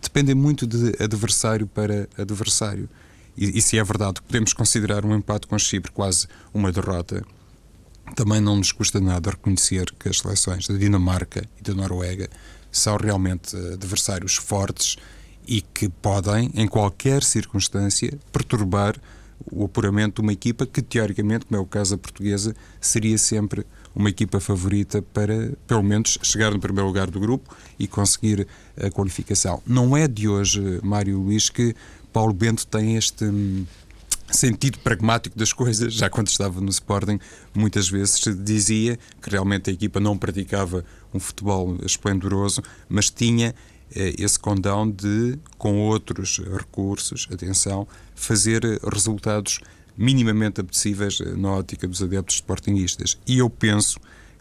dependem 0.00 0.34
muito 0.34 0.66
de 0.66 0.94
adversário 1.02 1.66
para 1.66 2.08
adversário. 2.16 2.88
E, 3.36 3.58
e 3.58 3.62
se 3.62 3.78
é 3.78 3.84
verdade 3.84 4.14
que 4.14 4.26
podemos 4.26 4.52
considerar 4.52 5.04
um 5.04 5.14
empate 5.14 5.46
com 5.46 5.58
Chipre 5.58 5.92
quase 5.92 6.26
uma 6.54 6.72
derrota, 6.72 7.22
também 8.14 8.40
não 8.40 8.56
nos 8.56 8.72
custa 8.72 9.00
nada 9.00 9.30
reconhecer 9.30 9.92
que 9.98 10.08
as 10.08 10.18
seleções 10.18 10.66
da 10.66 10.76
Dinamarca 10.76 11.44
e 11.58 11.62
da 11.62 11.74
Noruega 11.74 12.28
são 12.70 12.96
realmente 12.96 13.56
adversários 13.72 14.36
fortes 14.36 14.96
e 15.46 15.60
que 15.60 15.88
podem, 15.88 16.50
em 16.54 16.66
qualquer 16.66 17.22
circunstância, 17.22 18.18
perturbar 18.32 18.96
o 19.50 19.64
apuramento 19.64 20.16
de 20.16 20.20
uma 20.22 20.32
equipa 20.32 20.66
que, 20.66 20.82
teoricamente, 20.82 21.46
como 21.46 21.60
é 21.60 21.62
o 21.62 21.66
caso 21.66 21.92
da 21.92 21.98
portuguesa, 21.98 22.54
seria 22.80 23.16
sempre 23.18 23.66
uma 23.96 24.10
equipa 24.10 24.38
favorita 24.38 25.00
para, 25.00 25.52
pelo 25.66 25.82
menos, 25.82 26.18
chegar 26.22 26.52
no 26.52 26.60
primeiro 26.60 26.86
lugar 26.86 27.10
do 27.10 27.18
grupo 27.18 27.56
e 27.78 27.88
conseguir 27.88 28.46
a 28.78 28.90
qualificação. 28.90 29.62
Não 29.66 29.96
é 29.96 30.06
de 30.06 30.28
hoje, 30.28 30.60
Mário 30.82 31.18
Luís, 31.18 31.48
que 31.48 31.74
Paulo 32.12 32.34
Bento 32.34 32.66
tem 32.66 32.96
este 32.96 33.24
hum, 33.24 33.64
sentido 34.30 34.78
pragmático 34.80 35.38
das 35.38 35.50
coisas, 35.50 35.94
já 35.94 36.10
quando 36.10 36.28
estava 36.28 36.60
no 36.60 36.68
Sporting, 36.68 37.18
muitas 37.54 37.88
vezes 37.88 38.20
dizia 38.44 38.98
que 39.22 39.30
realmente 39.30 39.70
a 39.70 39.72
equipa 39.72 39.98
não 39.98 40.18
praticava 40.18 40.84
um 41.14 41.18
futebol 41.18 41.78
esplendoroso, 41.82 42.62
mas 42.90 43.08
tinha 43.08 43.54
eh, 43.94 44.14
esse 44.18 44.38
condão 44.38 44.90
de, 44.90 45.38
com 45.56 45.78
outros 45.78 46.38
recursos, 46.38 47.26
atenção, 47.32 47.88
fazer 48.14 48.62
resultados 48.92 49.60
minimamente 49.96 50.60
apetecíveis 50.60 51.20
eh, 51.20 51.34
na 51.36 51.52
ótica 51.52 51.86
dos 51.86 52.02
adeptos 52.02 52.36
sportinguistas. 52.36 53.18
E 53.26 53.38
eu 53.38 53.48
penso 53.48 53.98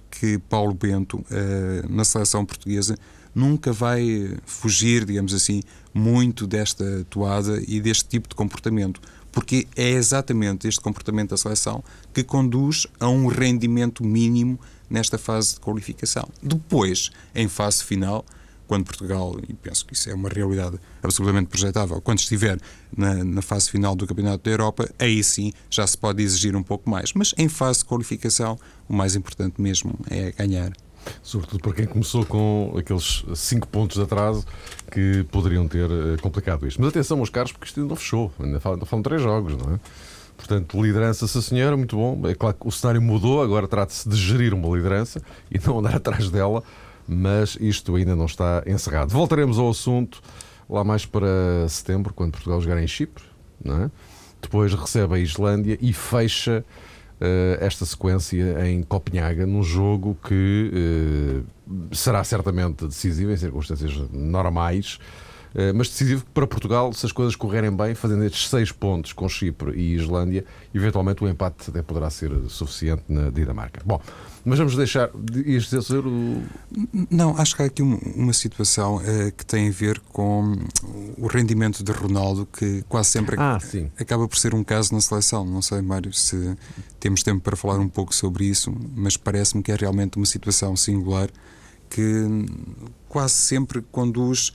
que 0.10 0.38
Paulo 0.38 0.74
Bento, 0.74 1.24
eh, 1.30 1.84
na 1.90 2.04
seleção 2.04 2.46
portuguesa, 2.46 2.98
nunca 3.34 3.74
vai 3.74 4.38
fugir, 4.46 5.06
digamos 5.06 5.34
assim, 5.34 5.62
muito 5.94 6.48
desta 6.48 7.06
toada 7.10 7.62
e 7.68 7.82
deste 7.82 8.06
tipo 8.06 8.30
de 8.30 8.36
comportamento. 8.36 9.02
Porque 9.32 9.68
é 9.76 9.90
exatamente 9.90 10.68
este 10.68 10.80
comportamento 10.80 11.32
da 11.32 11.38
seleção 11.38 11.84
que 12.14 12.24
conduz 12.24 12.88
a 13.00 13.10
um 13.10 13.28
rendimento 13.28 14.04
mínimo 14.04 14.58
nesta 14.90 15.18
fase 15.18 15.56
de 15.56 15.60
qualificação. 15.60 16.28
Depois, 16.42 17.12
em 17.34 17.50
fase 17.50 17.84
final, 17.84 18.26
quando 18.68 18.86
Portugal, 18.86 19.36
e 19.48 19.54
penso 19.54 19.86
que 19.86 19.94
isso 19.94 20.10
é 20.10 20.14
uma 20.14 20.30
realidade 20.30 20.80
absolutamente 21.02 21.48
projetável, 21.48 22.02
quando 22.02 22.20
estiver 22.20 22.60
na, 22.96 23.24
na, 23.24 23.42
fase 23.42 23.70
final 23.70 23.96
do 23.96 24.08
Campeonato 24.08 24.44
da 24.44 24.52
Europa, 24.52 24.90
aí 24.98 25.24
sim 25.24 25.52
já 25.70 25.86
se 25.86 25.98
pode 25.98 26.22
exigir 26.22 26.56
um 26.56 26.64
pouco 26.64 26.90
mais. 26.90 27.14
Mas 27.14 27.34
em 27.38 27.48
fase 27.48 27.80
de 27.80 27.86
qualificação, 27.86 28.58
o 28.88 28.94
mais 28.94 29.16
importante 29.16 29.62
mesmo 29.62 29.94
é 30.10 30.32
ganhar. 30.32 30.72
Sobretudo 31.22 31.62
para 31.62 31.74
quem 31.74 31.86
começou 31.86 32.26
com 32.26 32.74
aqueles 32.78 33.24
5 33.34 33.68
pontos 33.68 33.98
de 33.98 34.04
atraso 34.04 34.46
que 34.92 35.24
poderiam 35.32 35.68
ter 35.68 35.90
eh, 35.90 36.18
complicado 36.20 36.68
isto. 36.68 36.82
Mas 36.82 36.90
atenção, 36.90 37.18
meus 37.18 37.30
caros, 37.30 37.52
porque 37.52 37.66
isto 37.66 37.80
ainda 37.80 37.90
não 37.90 37.96
fechou. 37.96 38.34
Ainda 38.40 38.60
falam, 38.60 38.76
ainda 38.78 38.86
falam 38.86 39.04
três 39.04 39.22
jogos, 39.22 39.56
não 39.56 39.76
é? 39.76 39.80
Portanto, 40.38 40.82
liderança, 40.82 41.28
sim 41.28 41.42
senhora, 41.42 41.78
muito 41.78 41.96
bom. 41.96 42.28
É 42.28 42.36
claro 42.36 42.56
que 42.60 42.68
o 42.68 42.72
cenário 42.72 43.02
mudou, 43.02 43.42
agora 43.42 43.68
trata-se 43.68 44.08
de 44.08 44.16
gerir 44.16 44.54
uma 44.54 44.76
liderança 44.76 45.22
e 45.50 45.60
não 45.66 45.80
andar 45.80 45.96
atrás 45.98 46.30
dela, 46.30 46.64
mas 47.08 47.58
isto 47.60 47.96
ainda 47.96 48.16
não 48.16 48.26
está 48.26 48.64
encerrado. 48.66 49.12
Voltaremos 49.12 49.58
ao 49.60 49.70
assunto 49.70 50.22
lá 50.70 50.84
mais 50.84 51.06
para 51.06 51.68
setembro, 51.70 52.14
quando 52.14 52.32
Portugal 52.32 52.60
jogar 52.60 52.82
em 52.82 52.88
Chipre, 52.88 53.24
é? 53.66 53.90
depois 54.42 54.74
recebe 54.74 55.16
a 55.16 55.20
Islândia 55.20 55.78
e 55.82 55.94
fecha 55.94 56.64
uh, 57.22 57.64
esta 57.64 57.86
sequência 57.86 58.68
em 58.68 58.84
Copenhaga, 58.84 59.46
num 59.46 59.64
jogo 59.64 60.18
que 60.24 61.44
uh, 61.70 61.96
será 61.96 62.24
certamente 62.24 62.88
decisivo 62.88 63.32
em 63.32 63.38
circunstâncias 63.38 63.94
normais. 64.12 65.00
Uh, 65.56 65.74
mas 65.74 65.88
decisivo 65.88 66.26
para 66.34 66.46
Portugal, 66.46 66.92
se 66.92 67.06
as 67.06 67.14
coisas 67.14 67.34
correrem 67.34 67.72
bem, 67.72 67.96
fazendo 67.96 68.26
estes 68.26 68.50
seis 68.50 68.74
pontos 68.74 69.14
com 69.14 69.30
Chipre 69.30 69.72
e 69.72 69.96
Islândia, 69.96 70.44
eventualmente 70.74 71.24
o 71.24 71.30
empate 71.30 71.70
até 71.70 71.82
poderá 71.82 72.10
ser 72.10 72.30
suficiente 72.50 73.04
na 73.08 73.30
Dinamarca. 73.30 73.82
Bom, 73.86 74.02
mas 74.44 74.60
vamos 74.60 74.76
deixar. 74.76 75.10
Ias 75.46 75.64
dizer 75.70 76.06
o. 76.06 76.44
Não, 77.10 77.38
acho 77.38 77.56
que 77.56 77.62
há 77.62 77.66
aqui 77.68 77.82
uma 77.82 78.34
situação 78.34 78.98
uh, 78.98 79.32
que 79.36 79.46
tem 79.46 79.70
a 79.70 79.72
ver 79.72 80.00
com 80.12 80.58
o 81.18 81.28
rendimento 81.28 81.84
de 81.86 81.92
Ronaldo, 81.94 82.46
que 82.46 82.84
quase 82.90 83.10
sempre 83.10 83.38
ah, 83.40 83.58
acaba 83.98 84.28
por 84.28 84.38
ser 84.38 84.54
um 84.54 84.64
caso 84.64 84.94
na 84.94 85.00
seleção. 85.00 85.46
Não 85.46 85.62
sei, 85.62 85.82
Mário, 85.82 86.12
se 86.12 86.54
temos 87.00 87.24
tempo 87.24 87.42
para 87.42 87.56
falar 87.56 87.80
um 87.80 87.88
pouco 87.88 88.14
sobre 88.14 88.44
isso, 88.44 88.76
mas 88.94 89.16
parece-me 89.16 89.64
que 89.64 89.72
é 89.72 89.76
realmente 89.76 90.18
uma 90.18 90.26
situação 90.26 90.76
singular 90.76 91.30
que 91.90 92.26
quase 93.08 93.34
sempre 93.34 93.82
conduz, 93.92 94.52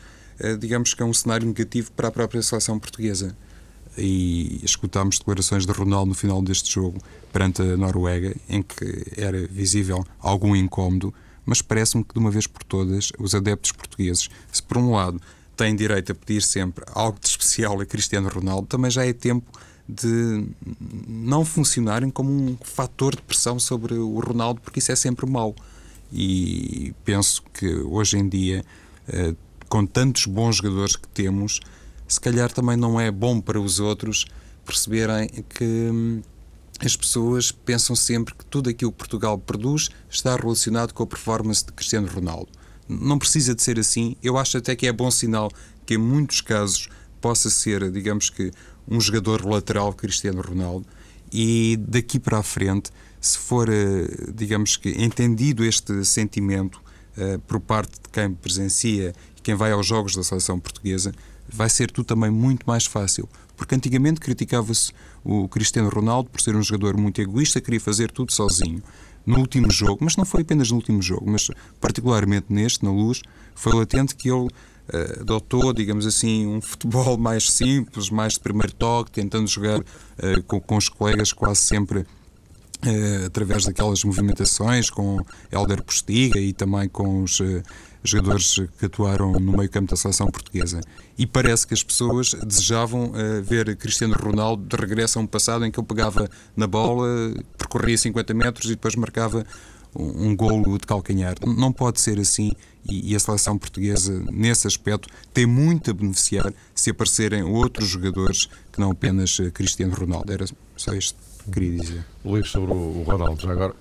digamos 0.58 0.94
que 0.94 1.02
é 1.02 1.04
um 1.04 1.12
cenário 1.12 1.46
negativo 1.46 1.90
para 1.92 2.08
a 2.08 2.10
própria 2.10 2.42
seleção 2.42 2.78
portuguesa 2.78 3.36
e 3.96 4.60
escutámos 4.62 5.18
declarações 5.18 5.66
de 5.66 5.72
Ronaldo 5.72 6.10
no 6.10 6.14
final 6.14 6.40
deste 6.42 6.72
jogo 6.72 6.98
perante 7.32 7.62
a 7.62 7.76
Noruega, 7.76 8.34
em 8.48 8.62
que 8.62 9.04
era 9.16 9.46
visível 9.46 10.04
algum 10.18 10.54
incómodo, 10.54 11.12
mas 11.44 11.60
parece-me 11.62 12.04
que 12.04 12.14
de 12.14 12.20
uma 12.20 12.30
vez 12.30 12.46
por 12.46 12.62
todas 12.62 13.12
os 13.18 13.34
adeptos 13.34 13.72
portugueses, 13.72 14.28
se 14.50 14.62
por 14.62 14.78
um 14.78 14.92
lado 14.92 15.20
têm 15.56 15.74
direito 15.76 16.12
a 16.12 16.14
pedir 16.14 16.42
sempre 16.42 16.84
algo 16.94 17.18
de 17.20 17.28
especial 17.28 17.80
a 17.80 17.86
Cristiano 17.86 18.28
Ronaldo, 18.28 18.66
também 18.66 18.90
já 18.90 19.04
é 19.04 19.12
tempo 19.12 19.46
de 19.88 20.46
não 21.06 21.44
funcionarem 21.44 22.10
como 22.10 22.30
um 22.30 22.56
fator 22.62 23.16
de 23.16 23.22
pressão 23.22 23.58
sobre 23.58 23.94
o 23.94 24.20
Ronaldo, 24.20 24.60
porque 24.60 24.78
isso 24.78 24.92
é 24.92 24.96
sempre 24.96 25.26
mau. 25.26 25.54
E 26.12 26.94
penso 27.04 27.42
que 27.52 27.66
hoje 27.66 28.16
em 28.16 28.28
dia, 28.28 28.64
eh, 29.08 29.34
com 29.70 29.86
tantos 29.86 30.26
bons 30.26 30.56
jogadores 30.56 30.96
que 30.96 31.08
temos, 31.08 31.60
se 32.06 32.20
calhar 32.20 32.52
também 32.52 32.76
não 32.76 33.00
é 33.00 33.08
bom 33.08 33.40
para 33.40 33.58
os 33.58 33.78
outros 33.78 34.26
perceberem 34.66 35.28
que 35.28 35.64
hum, 35.64 36.22
as 36.80 36.96
pessoas 36.96 37.52
pensam 37.52 37.94
sempre 37.94 38.34
que 38.34 38.44
tudo 38.44 38.68
aquilo 38.68 38.90
que 38.90 38.98
Portugal 38.98 39.38
produz 39.38 39.88
está 40.10 40.34
relacionado 40.34 40.92
com 40.92 41.04
a 41.04 41.06
performance 41.06 41.64
de 41.64 41.72
Cristiano 41.72 42.08
Ronaldo. 42.08 42.48
Não 42.88 43.16
precisa 43.16 43.54
de 43.54 43.62
ser 43.62 43.78
assim. 43.78 44.16
Eu 44.20 44.36
acho 44.36 44.58
até 44.58 44.74
que 44.74 44.88
é 44.88 44.92
bom 44.92 45.10
sinal 45.10 45.52
que, 45.86 45.94
em 45.94 45.98
muitos 45.98 46.40
casos, 46.40 46.88
possa 47.20 47.48
ser, 47.48 47.92
digamos 47.92 48.28
que, 48.28 48.50
um 48.88 49.00
jogador 49.00 49.46
lateral 49.46 49.92
Cristiano 49.92 50.42
Ronaldo. 50.42 50.84
E 51.32 51.78
daqui 51.80 52.18
para 52.18 52.38
a 52.38 52.42
frente, 52.42 52.90
se 53.20 53.38
for, 53.38 53.68
eh, 53.68 54.32
digamos 54.34 54.76
que, 54.76 54.90
entendido 54.90 55.64
este 55.64 56.04
sentimento 56.04 56.82
uh, 57.16 57.38
por 57.40 57.60
parte 57.60 57.92
de 57.92 58.08
quem 58.12 58.32
presencia 58.32 59.14
e 59.36 59.40
quem 59.40 59.54
vai 59.54 59.72
aos 59.72 59.86
jogos 59.86 60.14
da 60.14 60.22
seleção 60.22 60.58
portuguesa, 60.58 61.12
vai 61.48 61.68
ser 61.68 61.90
tudo 61.90 62.06
também 62.06 62.30
muito 62.30 62.64
mais 62.66 62.86
fácil. 62.86 63.28
Porque 63.56 63.74
antigamente 63.74 64.20
criticava-se 64.20 64.92
o 65.24 65.48
Cristiano 65.48 65.88
Ronaldo 65.88 66.30
por 66.30 66.40
ser 66.40 66.56
um 66.56 66.62
jogador 66.62 66.96
muito 66.96 67.20
egoísta, 67.20 67.60
queria 67.60 67.80
fazer 67.80 68.10
tudo 68.10 68.32
sozinho. 68.32 68.82
No 69.26 69.38
último 69.38 69.70
jogo, 69.70 69.98
mas 70.00 70.16
não 70.16 70.24
foi 70.24 70.40
apenas 70.40 70.70
no 70.70 70.76
último 70.76 71.02
jogo, 71.02 71.30
mas 71.30 71.50
particularmente 71.78 72.46
neste, 72.48 72.84
na 72.84 72.90
luz, 72.90 73.20
foi 73.54 73.74
latente 73.74 74.16
que 74.16 74.30
ele 74.30 74.46
uh, 74.46 75.20
adotou, 75.20 75.74
digamos 75.74 76.06
assim, 76.06 76.46
um 76.46 76.60
futebol 76.60 77.16
mais 77.20 77.50
simples, 77.52 78.08
mais 78.08 78.34
de 78.34 78.40
primeiro 78.40 78.72
toque, 78.72 79.10
tentando 79.10 79.46
jogar 79.46 79.80
uh, 79.80 80.42
com, 80.46 80.58
com 80.58 80.76
os 80.76 80.88
colegas 80.88 81.34
quase 81.34 81.60
sempre 81.60 82.06
através 83.26 83.64
daquelas 83.64 84.02
movimentações 84.04 84.88
com 84.88 85.20
Helder 85.52 85.82
Postiga 85.82 86.38
e 86.38 86.52
também 86.52 86.88
com 86.88 87.22
os 87.22 87.40
uh, 87.40 87.62
jogadores 88.02 88.56
que 88.78 88.86
atuaram 88.86 89.32
no 89.32 89.56
meio 89.56 89.68
campo 89.68 89.90
da 89.90 89.96
seleção 89.96 90.28
portuguesa. 90.30 90.80
E 91.18 91.26
parece 91.26 91.66
que 91.66 91.74
as 91.74 91.82
pessoas 91.82 92.32
desejavam 92.34 93.10
uh, 93.10 93.42
ver 93.42 93.76
Cristiano 93.76 94.14
Ronaldo 94.14 94.64
de 94.64 94.76
regresso 94.76 95.18
a 95.18 95.22
um 95.22 95.26
passado 95.26 95.64
em 95.66 95.70
que 95.70 95.78
ele 95.78 95.86
pegava 95.86 96.28
na 96.56 96.66
bola, 96.66 97.34
percorria 97.58 97.98
50 97.98 98.32
metros 98.32 98.66
e 98.66 98.70
depois 98.70 98.94
marcava 98.96 99.44
um, 99.94 100.28
um 100.28 100.36
golo 100.36 100.78
de 100.78 100.86
calcanhar. 100.86 101.34
Não 101.46 101.72
pode 101.72 102.00
ser 102.00 102.18
assim 102.18 102.52
e, 102.88 103.14
a 103.14 103.20
seleção 103.20 103.58
portuguesa, 103.58 104.24
nesse 104.30 104.66
aspecto, 104.66 105.06
tem 105.34 105.44
muito 105.44 105.90
a 105.90 105.94
beneficiar 105.94 106.50
se 106.74 106.90
aparecerem 106.90 107.42
outros 107.42 107.88
jogadores 107.88 108.48
que 108.72 108.80
não 108.80 108.90
apenas 108.90 109.38
Cristiano 109.52 109.94
Ronaldo. 109.94 110.32
Era 110.32 110.46
só 110.76 110.94
isto 110.94 111.29
que 111.50 111.60
queria 111.60 111.78
dizer. 111.78 112.04
Luís, 112.24 112.48
sobre 112.48 112.72
o 112.72 113.02
Ronaldo, 113.02 113.40
já 113.40 113.52
agora. 113.52 113.74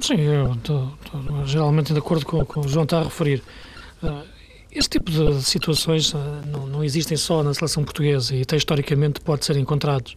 Sim, 0.00 0.20
eu 0.20 0.52
estou 0.52 0.92
geralmente 1.46 1.92
de 1.92 1.98
acordo 1.98 2.24
com 2.24 2.40
o 2.40 2.46
que 2.46 2.58
o 2.58 2.68
João 2.68 2.84
está 2.84 3.00
a 3.00 3.04
referir. 3.04 3.42
Uh, 4.02 4.22
este 4.70 4.98
tipo 4.98 5.10
de 5.10 5.42
situações 5.42 6.12
uh, 6.12 6.18
não, 6.46 6.66
não, 6.66 6.84
existem 6.84 7.16
só 7.16 7.42
na 7.42 7.54
seleção 7.54 7.82
portuguesa 7.84 8.34
e 8.34 8.42
até 8.42 8.56
historicamente 8.56 9.20
pode 9.20 9.44
ser 9.44 9.56
encontrados 9.56 10.16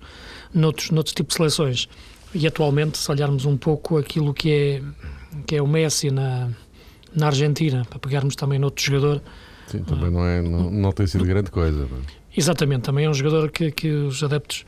noutros, 0.53 0.91
noutros 0.91 1.15
tipos 1.15 1.33
de 1.33 1.37
seleções. 1.37 1.89
E 2.33 2.45
atualmente, 2.45 2.97
se 2.97 3.11
olharmos 3.11 3.45
um 3.45 3.57
pouco 3.57 3.97
aquilo 3.97 4.33
que 4.33 4.51
é, 4.51 4.81
que 5.45 5.55
é 5.55 5.61
o 5.61 5.67
Messi 5.67 6.11
na, 6.11 6.49
na 7.13 7.27
Argentina, 7.27 7.85
para 7.89 7.99
pegarmos 7.99 8.35
também 8.35 8.59
noutro 8.59 8.83
jogador. 8.83 9.21
Sim, 9.67 9.79
também 9.83 10.11
não, 10.11 10.25
é, 10.25 10.41
não, 10.41 10.69
não 10.69 10.91
tem 10.91 11.07
sido 11.07 11.25
grande 11.25 11.49
coisa. 11.49 11.83
É? 11.83 12.20
Exatamente, 12.35 12.83
também 12.83 13.05
é 13.05 13.09
um 13.09 13.13
jogador 13.13 13.51
que, 13.51 13.71
que 13.71 13.89
os 13.89 14.23
adeptos, 14.23 14.65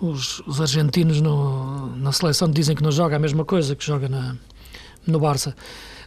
os, 0.00 0.40
os 0.40 0.60
argentinos 0.60 1.20
no, 1.20 1.94
na 1.96 2.10
seleção 2.10 2.50
dizem 2.50 2.74
que 2.74 2.82
não 2.82 2.90
joga 2.90 3.16
a 3.16 3.18
mesma 3.18 3.44
coisa 3.44 3.76
que 3.76 3.84
joga 3.84 4.08
na, 4.08 4.36
no 5.06 5.20
Barça. 5.20 5.54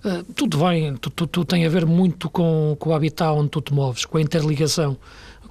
Uh, 0.03 0.23
tudo 0.33 0.59
bem, 0.59 0.95
tu, 0.95 1.09
tu, 1.09 1.25
tu, 1.25 1.45
tem 1.45 1.65
a 1.65 1.69
ver 1.69 1.85
muito 1.85 2.29
com, 2.29 2.75
com 2.79 2.89
o 2.89 2.93
habitat 2.93 3.31
onde 3.31 3.49
tu 3.49 3.61
te 3.61 3.73
moves, 3.73 4.05
com 4.05 4.17
a 4.17 4.21
interligação 4.21 4.97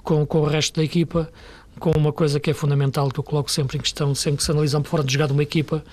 com, 0.07 0.25
com 0.25 0.39
o 0.39 0.45
resto 0.45 0.77
da 0.77 0.83
equipa, 0.85 1.29
com 1.79 1.91
uma 1.91 2.13
coisa 2.13 2.39
que 2.39 2.49
é 2.49 2.53
fundamental, 2.53 3.09
que 3.09 3.19
eu 3.19 3.23
coloco 3.23 3.51
sempre 3.51 3.77
em 3.77 3.81
questão, 3.81 4.15
sempre 4.15 4.37
que 4.37 4.43
se 4.45 4.51
analisam 4.51 4.81
por 4.81 4.89
fora 4.89 5.03
de 5.03 5.11
jogar 5.11 5.27
de 5.27 5.33
uma 5.33 5.43
equipa, 5.43 5.83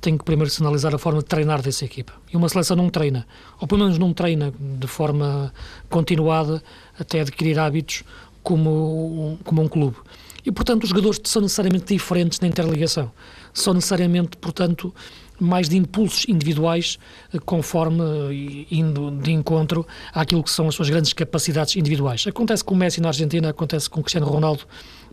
tem 0.00 0.16
que 0.16 0.24
primeiro 0.24 0.48
se 0.48 0.62
analisar 0.62 0.94
a 0.94 0.98
forma 0.98 1.18
de 1.18 1.26
treinar 1.26 1.60
dessa 1.60 1.84
equipa. 1.84 2.14
E 2.32 2.36
uma 2.36 2.48
seleção 2.48 2.74
não 2.74 2.88
treina, 2.88 3.26
ou 3.60 3.68
pelo 3.68 3.82
menos 3.82 3.98
não 3.98 4.14
treina 4.14 4.54
de 4.58 4.86
forma 4.86 5.52
continuada 5.90 6.62
até 6.98 7.20
adquirir 7.20 7.58
hábitos 7.58 8.04
como, 8.48 9.38
como 9.44 9.60
um 9.60 9.68
clube. 9.68 9.98
E, 10.42 10.50
portanto, 10.50 10.84
os 10.84 10.88
jogadores 10.88 11.20
são 11.24 11.42
necessariamente 11.42 11.92
diferentes 11.92 12.40
na 12.40 12.48
interligação. 12.48 13.10
São 13.52 13.74
necessariamente, 13.74 14.38
portanto, 14.38 14.94
mais 15.38 15.68
de 15.68 15.76
impulsos 15.76 16.24
individuais, 16.26 16.98
eh, 17.34 17.38
conforme 17.38 18.00
eh, 18.00 18.66
indo 18.70 19.10
de 19.10 19.32
encontro 19.32 19.86
àquilo 20.14 20.42
que 20.42 20.50
são 20.50 20.66
as 20.66 20.74
suas 20.74 20.88
grandes 20.88 21.12
capacidades 21.12 21.76
individuais. 21.76 22.24
Acontece 22.26 22.64
com 22.64 22.72
o 22.72 22.76
Messi 22.78 23.02
na 23.02 23.08
Argentina, 23.08 23.50
acontece 23.50 23.90
com 23.90 24.00
o 24.00 24.02
Cristiano 24.02 24.26
Ronaldo 24.26 24.62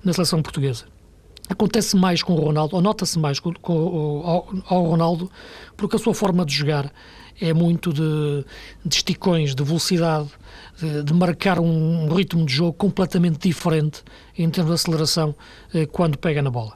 na 0.02 0.14
seleção 0.14 0.42
portuguesa. 0.42 0.86
Acontece 1.50 1.98
mais 1.98 2.24
com 2.24 2.34
o 2.34 2.40
Ronaldo, 2.40 2.78
ou 2.78 2.82
nota-se 2.82 3.20
mais 3.20 3.38
com, 3.38 3.54
com, 3.54 4.24
ao, 4.26 4.48
ao 4.68 4.86
Ronaldo, 4.86 5.30
porque 5.76 5.98
a 5.98 6.00
sua 6.00 6.14
forma 6.14 6.46
de 6.46 6.54
jogar 6.54 6.90
é 7.40 7.54
muito 7.54 7.92
de, 7.92 8.46
de 8.86 8.96
esticões, 8.96 9.54
de 9.54 9.64
velocidade, 9.64 10.30
de, 10.80 11.04
de, 11.04 11.14
marcar 11.14 11.60
um 11.60 12.08
ritmo 12.14 12.46
de 12.46 12.54
jogo 12.54 12.74
completamente 12.74 13.48
diferente 13.48 14.04
em 14.38 14.50
termos 14.50 14.72
de 14.72 14.76
aceleração 14.76 15.36
eh, 15.74 15.86
quando 15.86 16.18
pega 16.18 16.42
na 16.42 16.50
bola. 16.50 16.74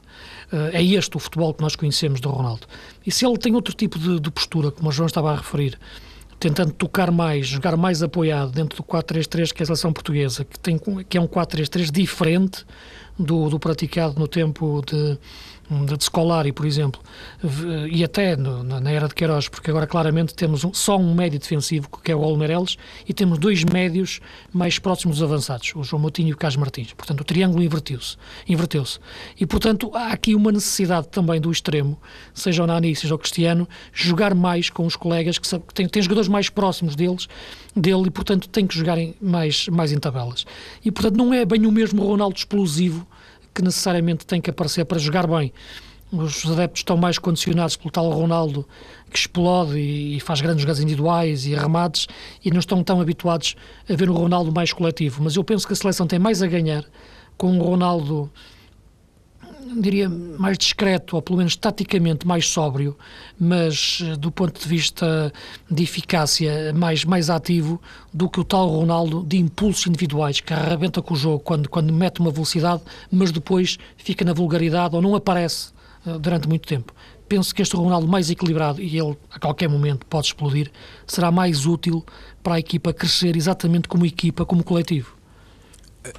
Eh, 0.52 0.72
é 0.74 0.84
este 0.84 1.16
o 1.16 1.20
futebol 1.20 1.54
que 1.54 1.62
nós 1.62 1.76
conhecemos 1.76 2.20
do 2.20 2.30
Ronaldo. 2.30 2.68
E 3.06 3.12
se 3.12 3.26
ele 3.26 3.38
tem 3.38 3.56
outro 3.56 3.74
tipo 3.74 3.98
de, 3.98 4.20
de 4.20 4.32
postura, 4.32 4.72
como 4.72 4.90
o 4.90 4.92
João 4.92 5.08
estava 5.08 5.32
a 5.32 5.36
referir, 5.36 5.78
tentando 6.40 6.72
tocar 6.72 7.12
mais, 7.12 7.48
jogar 7.48 7.76
mais 7.76 8.02
apoiado 8.02 8.52
dentro 8.52 8.78
do 8.78 8.84
4-3-3 8.84 9.54
que 9.54 9.62
é 9.62 9.64
a 9.64 9.66
seleção 9.66 9.92
portuguesa, 9.92 10.46
que, 10.46 10.58
tem, 10.60 10.80
que 11.08 11.18
é 11.18 11.22
um 11.22 11.28
4-3-3 11.28 11.92
diferente 11.92 12.66
do, 13.18 13.50
do 13.50 13.60
praticado 13.60 14.18
no 14.18 14.28
tempo 14.28 14.82
de, 14.86 15.18
de 15.70 16.04
Scolari, 16.04 16.52
por 16.52 16.66
exemplo, 16.66 17.00
e 17.92 18.04
até 18.04 18.36
no, 18.36 18.64
na 18.64 18.92
era 18.92 19.08
de 19.08 19.14
Queiroz, 19.14 19.48
porque 19.48 19.70
agora 19.70 19.86
claramente 19.86 20.34
temos 20.34 20.64
um, 20.64 20.74
só 20.74 20.98
um 20.98 21.14
médio 21.14 21.38
defensivo, 21.38 21.88
que 22.04 22.12
é 22.12 22.16
o 22.16 22.22
Olmereles, 22.22 22.76
e 23.08 23.14
temos 23.14 23.38
dois 23.38 23.64
médios 23.64 24.20
mais 24.52 24.80
próximos 24.80 25.18
dos 25.18 25.24
avançados, 25.24 25.72
o 25.76 25.84
João 25.84 26.02
Moutinho 26.02 26.30
e 26.30 26.34
o 26.34 26.38
Carlos 26.38 26.58
Martins. 26.58 26.94
Portanto, 26.94 27.22
o 27.22 27.24
triângulo 27.24 27.62
invertiu-se. 27.62 28.18
Inverteu 28.48 28.84
-se. 28.84 29.00
E, 29.40 29.46
portanto, 29.46 29.92
há 29.94 30.08
aqui 30.08 30.34
uma 30.34 30.52
necessidade 30.52 31.08
também 31.10 31.40
do 31.40 31.52
extremo, 31.52 32.00
seja 32.34 32.64
o 32.64 32.68
Nani, 32.68 32.96
seja 32.96 33.14
o 33.14 33.20
Cristiano, 33.20 33.68
jogar 33.94 34.34
mais 34.34 34.70
com 34.72 34.86
os 34.86 34.96
colegas, 34.96 35.38
que, 35.38 35.48
sabe, 35.48 35.64
que 35.74 36.02
jogadores 36.02 36.28
mais 36.28 36.50
próximos 36.50 36.96
deles, 36.96 37.28
dele, 37.76 38.08
e, 38.08 38.10
portanto, 38.10 38.50
tem 38.50 38.66
que 38.66 38.76
jogar 38.76 38.98
mais, 39.22 39.68
mais 39.68 39.92
em 39.92 40.00
tabelas. 40.00 40.46
E, 40.84 40.92
portanto, 40.92 41.16
não 41.16 41.32
é 41.32 41.46
bem 41.46 41.68
o 41.68 41.72
mesmo 41.72 42.04
Ronaldo 42.04 42.36
explosivo 42.38 43.08
que 43.60 43.66
necessariamente 43.66 44.26
tem 44.26 44.40
que 44.40 44.50
aparecer 44.50 44.86
para 44.86 44.98
jogar 44.98 45.28
bem. 45.28 45.52
Os 46.12 46.50
adeptos 46.50 46.80
estão 46.80 46.96
mais 46.96 47.20
condicionados 47.20 47.76
pelo 47.76 47.92
tal 47.92 48.10
Ronaldo 48.10 48.66
que 49.12 49.18
explode 49.18 49.78
e 49.78 50.20
faz 50.22 50.40
grandes 50.40 50.62
jogadas 50.62 50.82
individuais 50.82 51.46
e 51.46 51.54
remates 51.54 52.08
e 52.44 52.50
não 52.52 52.60
estão 52.60 52.82
tão 52.84 53.02
habituados 53.02 53.56
a 53.88 53.94
ver 53.94 54.10
um 54.10 54.14
Ronaldo 54.14 54.52
mais 54.52 54.72
coletivo. 54.72 55.22
Mas 55.24 55.36
eu 55.36 55.44
penso 55.44 55.68
que 55.68 55.74
a 55.74 55.76
seleção 55.76 56.08
tem 56.08 56.18
mais 56.18 56.42
a 56.42 56.48
ganhar 56.48 56.86
com 57.38 57.52
um 57.52 57.62
Ronaldo 57.62 58.32
diria, 59.78 60.10
mais 60.10 60.58
discreto, 60.58 61.16
ou 61.16 61.22
pelo 61.22 61.38
menos 61.38 61.56
taticamente 61.56 62.26
mais 62.28 62.48
sóbrio, 62.48 62.98
mas 63.40 64.00
eh, 64.02 64.16
do 64.16 64.32
ponto 64.32 64.60
de 64.60 64.68
vista 64.68 65.32
de 65.70 65.84
eficácia 65.84 66.74
mais, 66.74 67.04
mais 67.04 67.30
ativo 67.30 67.82
do 68.14 68.30
que 68.30 68.40
o 68.40 68.44
tal 68.44 68.68
Ronaldo 68.68 69.24
de 69.24 69.38
impulsos 69.38 69.86
individuais, 69.88 70.40
que 70.40 70.54
arrebenta 70.54 71.02
com 71.02 71.14
o 71.14 71.18
jogo 71.18 71.40
quando, 71.40 71.70
quando 71.70 71.94
mete 71.94 72.20
uma 72.20 72.32
velocidade, 72.32 72.82
mas 73.12 73.32
depois 73.32 73.78
fica 73.98 74.26
na 74.26 74.34
vulgaridade 74.34 74.96
ou 74.96 75.02
não 75.02 75.16
aparece 75.16 75.72
uh, 76.06 76.18
durante 76.18 76.48
muito 76.48 76.68
tempo. 76.68 76.94
Penso 77.28 77.54
que 77.54 77.62
este 77.62 77.76
Ronaldo 77.76 78.08
mais 78.08 78.30
equilibrado, 78.30 78.82
e 78.82 78.98
ele 78.98 79.16
a 79.32 79.40
qualquer 79.40 79.70
momento 79.70 80.06
pode 80.08 80.28
explodir, 80.28 80.72
será 81.06 81.32
mais 81.32 81.66
útil 81.68 82.04
para 82.42 82.56
a 82.56 82.60
equipa 82.60 82.92
crescer 82.92 83.36
exatamente 83.36 83.88
como 83.88 84.06
equipa, 84.06 84.46
como 84.46 84.64
coletivo. 84.64 85.16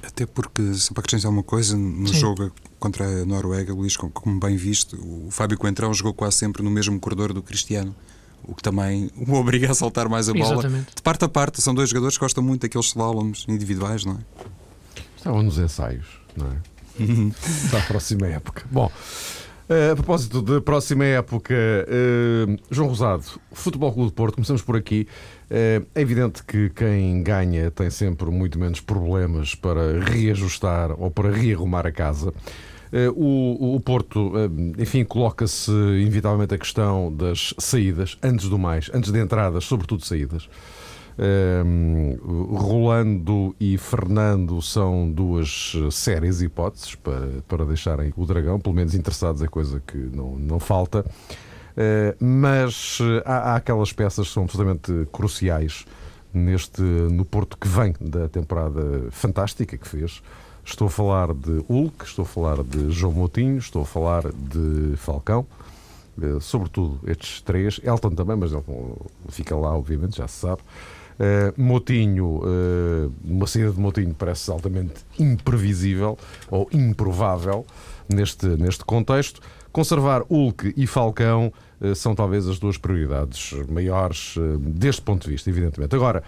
Até 0.03 0.25
porque, 0.25 0.73
se 0.73 0.93
para 0.93 1.01
acrescentar 1.01 1.31
uma 1.31 1.43
coisa, 1.43 1.75
no 1.75 2.07
Sim. 2.07 2.19
jogo 2.19 2.51
contra 2.81 3.05
a 3.05 3.25
Noruega, 3.25 3.71
Luís, 3.73 3.95
como 3.95 4.39
bem 4.39 4.57
visto, 4.57 4.97
o 4.97 5.29
Fábio 5.29 5.55
Coentrão 5.55 5.93
jogou 5.93 6.13
quase 6.13 6.37
sempre 6.37 6.63
no 6.63 6.71
mesmo 6.71 6.99
corredor 6.99 7.31
do 7.31 7.41
Cristiano, 7.41 7.95
o 8.43 8.55
que 8.55 8.63
também 8.63 9.11
o 9.15 9.33
obriga 9.35 9.71
a 9.71 9.73
saltar 9.75 10.09
mais 10.09 10.27
a 10.27 10.33
bola. 10.33 10.53
Exatamente. 10.53 10.95
De 10.95 11.01
parte 11.01 11.23
a 11.23 11.29
parte, 11.29 11.61
são 11.61 11.75
dois 11.75 11.89
jogadores 11.89 12.17
que 12.17 12.25
gostam 12.25 12.43
muito 12.43 12.63
daqueles 12.63 12.87
slaloms 12.87 13.45
individuais, 13.47 14.03
não 14.03 14.13
é? 14.13 14.17
Estavam 15.15 15.43
nos 15.43 15.59
ensaios, 15.59 16.07
não 16.35 16.47
é? 16.47 16.57
Para 17.69 17.79
a 17.79 17.83
próxima 17.83 18.27
época. 18.27 18.63
Bom, 18.71 18.91
eh, 19.71 19.91
a 19.91 19.95
propósito 19.95 20.41
da 20.41 20.59
próxima 20.59 21.05
época, 21.05 21.53
uh, 21.53 22.59
João 22.69 22.89
Rosado, 22.89 23.23
Futebol 23.53 23.93
Clube 23.93 24.09
de 24.09 24.15
Porto, 24.15 24.35
começamos 24.35 24.61
por 24.61 24.75
aqui. 24.75 25.07
Uh, 25.45 25.85
é 25.95 26.01
evidente 26.01 26.43
que 26.43 26.69
quem 26.71 27.23
ganha 27.23 27.71
tem 27.71 27.89
sempre 27.89 28.25
muito 28.31 28.59
menos 28.59 28.81
problemas 28.81 29.55
para 29.55 30.01
reajustar 30.01 30.91
ou 30.99 31.09
para 31.09 31.31
rearrumar 31.31 31.87
a 31.87 31.91
casa. 31.91 32.33
Eh, 32.91 33.09
o, 33.09 33.75
o 33.75 33.79
Porto, 33.79 34.33
eh, 34.37 34.81
enfim, 34.81 35.05
coloca-se 35.05 35.71
inevitavelmente 35.71 36.53
a 36.53 36.57
questão 36.57 37.13
das 37.13 37.53
saídas, 37.57 38.17
antes 38.21 38.49
do 38.49 38.59
mais, 38.59 38.91
antes 38.93 39.11
de 39.11 39.19
entradas, 39.19 39.63
sobretudo 39.63 40.05
saídas. 40.05 40.49
Um, 41.17 42.11
eh, 42.11 42.17
Rolando 42.57 43.55
e 43.59 43.77
Fernando 43.77 44.61
são 44.61 45.09
duas 45.09 45.73
sérias 45.91 46.41
hipóteses 46.41 46.95
para, 46.95 47.27
para 47.47 47.65
deixarem 47.65 48.13
o 48.17 48.25
Dragão, 48.25 48.59
pelo 48.59 48.75
menos 48.75 48.93
interessados, 48.93 49.41
é 49.41 49.47
coisa 49.47 49.81
que 49.85 49.97
não, 49.97 50.35
não 50.37 50.59
falta. 50.59 51.05
Uh, 51.71 52.13
mas 52.19 52.99
há, 53.23 53.53
há, 53.53 53.55
aquelas 53.55 53.93
peças 53.93 54.27
que 54.27 54.33
são 54.33 54.43
absolutamente 54.43 55.07
cruciais 55.09 55.85
neste, 56.33 56.81
no 56.81 57.23
Porto 57.23 57.57
que 57.57 57.65
vem 57.65 57.93
da 58.01 58.27
temporada 58.27 59.07
fantástica 59.09 59.77
que 59.77 59.87
fez. 59.87 60.21
Estou 60.71 60.87
a 60.87 60.89
falar 60.89 61.33
de 61.33 61.65
Hulk, 61.67 62.05
estou 62.05 62.23
a 62.23 62.25
falar 62.25 62.63
de 62.63 62.89
João 62.91 63.11
Moutinho, 63.11 63.57
estou 63.57 63.81
a 63.81 63.85
falar 63.85 64.31
de 64.31 64.95
Falcão, 64.95 65.45
eh, 66.19 66.39
sobretudo 66.39 66.97
estes 67.05 67.41
três. 67.41 67.81
Elton 67.83 68.11
também, 68.11 68.37
mas 68.37 68.53
Elton 68.53 68.95
fica 69.27 69.53
lá, 69.53 69.75
obviamente, 69.77 70.15
já 70.17 70.29
se 70.29 70.39
sabe. 70.39 70.61
Uh, 71.19 71.61
uh, 71.61 73.13
uma 73.21 73.47
saída 73.47 73.71
de 73.71 73.79
Moutinho 73.81 74.15
parece 74.17 74.49
altamente 74.49 74.93
imprevisível 75.19 76.17
ou 76.49 76.69
improvável 76.71 77.65
neste, 78.07 78.45
neste 78.45 78.85
contexto. 78.85 79.41
Conservar 79.73 80.21
Hulk 80.21 80.73
e 80.77 80.87
Falcão 80.87 81.51
uh, 81.81 81.93
são 81.93 82.15
talvez 82.15 82.47
as 82.47 82.59
duas 82.59 82.77
prioridades 82.77 83.51
maiores 83.67 84.35
deste 84.57 85.01
ponto 85.01 85.25
de 85.25 85.31
vista, 85.31 85.49
evidentemente. 85.49 85.93
Agora, 85.93 86.23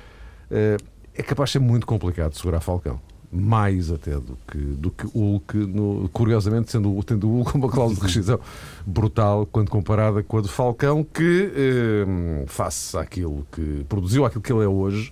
é 0.51 1.23
capaz 1.23 1.49
de 1.49 1.53
ser 1.53 1.59
muito 1.59 1.87
complicado 1.87 2.35
segurar 2.35 2.59
Falcão 2.59 2.99
mais 3.33 3.91
até 3.91 4.11
do 4.11 4.37
que, 4.47 4.57
do 4.57 4.91
que 4.91 5.05
Hulk, 5.07 5.57
no, 5.57 6.07
curiosamente, 6.09 6.71
sendo, 6.71 7.01
tendo 7.03 7.27
o 7.27 7.41
Hulk 7.41 7.57
uma 7.57 7.69
cláusula 7.69 7.99
de 7.99 8.05
rescisão 8.05 8.39
brutal 8.85 9.47
quando 9.51 9.69
comparada 9.69 10.21
com 10.21 10.37
a 10.37 10.41
do 10.41 10.47
Falcão, 10.47 11.03
que, 11.03 11.51
eh, 11.55 12.43
face 12.47 12.95
àquilo 12.97 13.45
que 13.51 13.85
produziu, 13.89 14.25
àquilo 14.25 14.41
que 14.41 14.53
ele 14.53 14.63
é 14.63 14.67
hoje, 14.67 15.11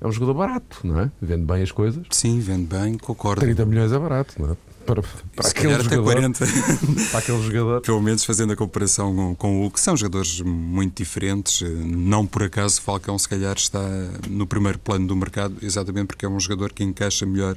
é 0.00 0.06
um 0.06 0.12
jogador 0.12 0.34
barato, 0.34 0.80
não 0.84 1.00
é? 1.00 1.10
Vende 1.20 1.44
bem 1.44 1.62
as 1.62 1.72
coisas. 1.72 2.04
Sim, 2.10 2.38
vende 2.40 2.66
bem, 2.66 2.98
concordo. 2.98 3.40
30 3.40 3.64
milhões 3.64 3.92
é 3.92 3.98
barato, 3.98 4.34
não 4.38 4.52
é? 4.52 4.56
Para, 4.84 5.02
para 5.02 5.48
aquele 5.48 5.74
jogador. 5.82 6.02
40. 6.02 6.46
para 7.10 7.18
aquele 7.18 7.42
jogador. 7.42 7.80
Pelo 7.80 8.02
menos 8.02 8.24
fazendo 8.24 8.52
a 8.52 8.56
comparação 8.56 9.14
com, 9.14 9.34
com 9.34 9.66
o 9.66 9.70
que 9.70 9.80
são 9.80 9.96
jogadores 9.96 10.40
muito 10.40 11.02
diferentes. 11.02 11.62
Não 11.84 12.26
por 12.26 12.42
acaso 12.42 12.80
Falcão, 12.80 13.18
se 13.18 13.28
calhar, 13.28 13.56
está 13.56 13.82
no 14.28 14.46
primeiro 14.46 14.78
plano 14.78 15.06
do 15.06 15.16
mercado, 15.16 15.56
exatamente 15.62 16.08
porque 16.08 16.26
é 16.26 16.28
um 16.28 16.38
jogador 16.38 16.72
que 16.72 16.84
encaixa 16.84 17.26
melhor 17.26 17.56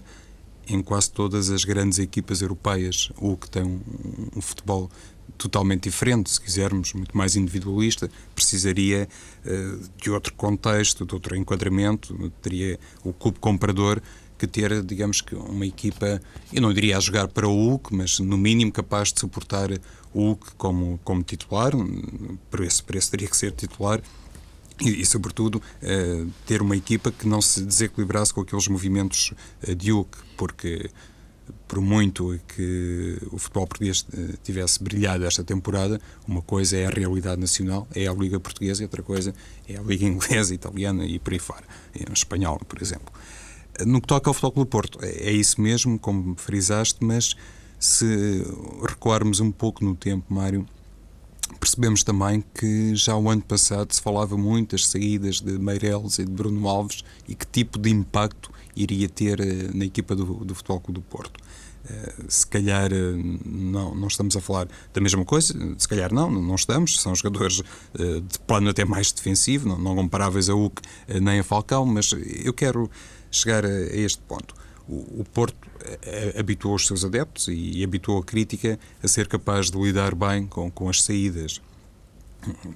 em 0.67 0.81
quase 0.81 1.09
todas 1.11 1.49
as 1.49 1.63
grandes 1.63 1.97
equipas 1.97 2.41
europeias, 2.41 3.09
ou 3.17 3.37
que 3.37 3.49
tem 3.49 3.63
um, 3.63 3.79
um 4.35 4.41
futebol 4.41 4.89
totalmente 5.37 5.83
diferente, 5.83 6.29
se 6.29 6.41
quisermos, 6.41 6.93
muito 6.93 7.15
mais 7.15 7.35
individualista, 7.35 8.09
precisaria 8.35 9.07
uh, 9.45 9.89
de 10.01 10.09
outro 10.09 10.33
contexto, 10.33 11.05
de 11.05 11.13
outro 11.13 11.35
enquadramento, 11.35 12.31
teria 12.41 12.79
o 13.03 13.13
clube 13.13 13.39
comprador 13.39 14.01
que 14.37 14.47
ter, 14.47 14.81
digamos 14.83 15.21
que, 15.21 15.35
uma 15.35 15.65
equipa, 15.65 16.21
eu 16.53 16.61
não 16.61 16.73
diria 16.73 16.97
a 16.97 16.99
jogar 16.99 17.27
para 17.27 17.47
o 17.47 17.53
Hulk, 17.53 17.93
mas 17.95 18.19
no 18.19 18.37
mínimo 18.37 18.71
capaz 18.71 19.11
de 19.11 19.19
suportar 19.19 19.69
o 20.13 20.21
Hulk 20.21 20.55
como, 20.57 20.99
como 21.03 21.23
titular, 21.23 21.71
por 22.49 22.61
esse 22.61 22.83
preço 22.83 23.11
teria 23.11 23.27
que 23.27 23.35
ser 23.35 23.51
titular, 23.51 24.01
e, 24.79 25.01
e, 25.01 25.05
sobretudo, 25.05 25.55
uh, 25.55 26.31
ter 26.45 26.61
uma 26.61 26.77
equipa 26.77 27.11
que 27.11 27.27
não 27.27 27.41
se 27.41 27.61
desequilibrasse 27.63 28.33
com 28.33 28.41
aqueles 28.41 28.67
movimentos 28.67 29.33
uh, 29.67 29.73
de 29.73 29.91
Hulk, 29.91 30.17
porque 30.37 30.91
por 31.67 31.81
muito 31.81 32.39
que 32.47 33.17
o 33.31 33.37
futebol 33.37 33.67
português 33.67 34.01
uh, 34.01 34.37
tivesse 34.43 34.81
brilhado 34.81 35.25
esta 35.25 35.43
temporada, 35.43 35.99
uma 36.27 36.41
coisa 36.41 36.77
é 36.77 36.85
a 36.85 36.89
realidade 36.89 37.41
nacional, 37.41 37.87
é 37.93 38.07
a 38.07 38.13
Liga 38.13 38.39
Portuguesa, 38.39 38.83
e 38.83 38.85
outra 38.85 39.01
coisa 39.01 39.33
é 39.67 39.77
a 39.77 39.81
Liga 39.81 40.05
Inglesa, 40.07 40.53
Italiana 40.53 41.05
e 41.05 41.17
por 41.19 41.33
aí 41.33 41.39
fora, 41.39 41.63
em 41.95 42.13
espanhol, 42.13 42.59
por 42.67 42.81
exemplo. 42.81 43.11
No 43.85 44.01
que 44.01 44.07
toca 44.07 44.29
ao 44.29 44.33
Futebol 44.33 44.51
Clube 44.51 44.69
Porto, 44.69 44.99
é, 45.01 45.29
é 45.29 45.31
isso 45.31 45.61
mesmo, 45.61 45.99
como 45.99 46.35
frisaste, 46.35 47.03
mas 47.03 47.35
se 47.79 48.43
recuarmos 48.87 49.39
um 49.39 49.51
pouco 49.51 49.85
no 49.85 49.95
tempo, 49.95 50.33
Mário, 50.33 50.65
percebemos 51.59 52.03
também 52.03 52.43
que 52.53 52.95
já 52.95 53.15
o 53.15 53.29
ano 53.29 53.41
passado 53.41 53.93
se 53.93 54.01
falava 54.01 54.37
muito 54.37 54.71
das 54.71 54.87
saídas 54.87 55.39
de 55.39 55.57
Meireles 55.57 56.19
e 56.19 56.25
de 56.25 56.31
Bruno 56.31 56.67
Alves 56.67 57.03
e 57.27 57.35
que 57.35 57.45
tipo 57.45 57.77
de 57.77 57.89
impacto 57.89 58.51
iria 58.75 59.07
ter 59.07 59.39
eh, 59.39 59.69
na 59.73 59.85
equipa 59.85 60.15
do, 60.15 60.45
do 60.45 60.53
Futebol 60.53 60.79
Clube 60.79 60.99
do 60.99 61.05
Porto. 61.05 61.39
Uh, 61.85 62.25
se 62.27 62.45
calhar 62.45 62.91
uh, 62.91 63.39
não, 63.45 63.95
não 63.95 64.07
estamos 64.07 64.35
a 64.35 64.41
falar 64.41 64.67
da 64.93 64.99
mesma 64.99 65.23
coisa, 65.23 65.53
se 65.77 65.87
calhar 65.87 66.13
não, 66.13 66.29
não 66.29 66.55
estamos, 66.55 66.99
são 66.99 67.15
jogadores 67.15 67.63
de 67.93 68.39
plano 68.39 68.69
até 68.69 68.83
mais 68.83 69.11
defensivo, 69.11 69.69
não, 69.69 69.77
não 69.77 69.95
comparáveis 69.95 70.49
a 70.49 70.53
Hulk 70.53 70.81
nem 71.21 71.39
a 71.39 71.43
Falcão, 71.43 71.85
mas 71.85 72.13
eu 72.43 72.53
quero 72.53 72.91
chegar 73.31 73.65
a, 73.65 73.69
a 73.69 73.95
este 73.95 74.21
ponto. 74.21 74.55
O, 74.87 75.21
o 75.21 75.25
Porto 75.33 75.55
habituou 76.39 76.75
os 76.75 76.87
seus 76.87 77.03
adeptos 77.03 77.47
e, 77.49 77.79
e 77.79 77.83
habituou 77.83 78.19
a 78.19 78.23
crítica 78.23 78.79
a 79.03 79.07
ser 79.07 79.27
capaz 79.27 79.69
de 79.69 79.77
lidar 79.77 80.15
bem 80.15 80.47
com, 80.47 80.71
com 80.71 80.89
as 80.89 81.01
saídas 81.01 81.61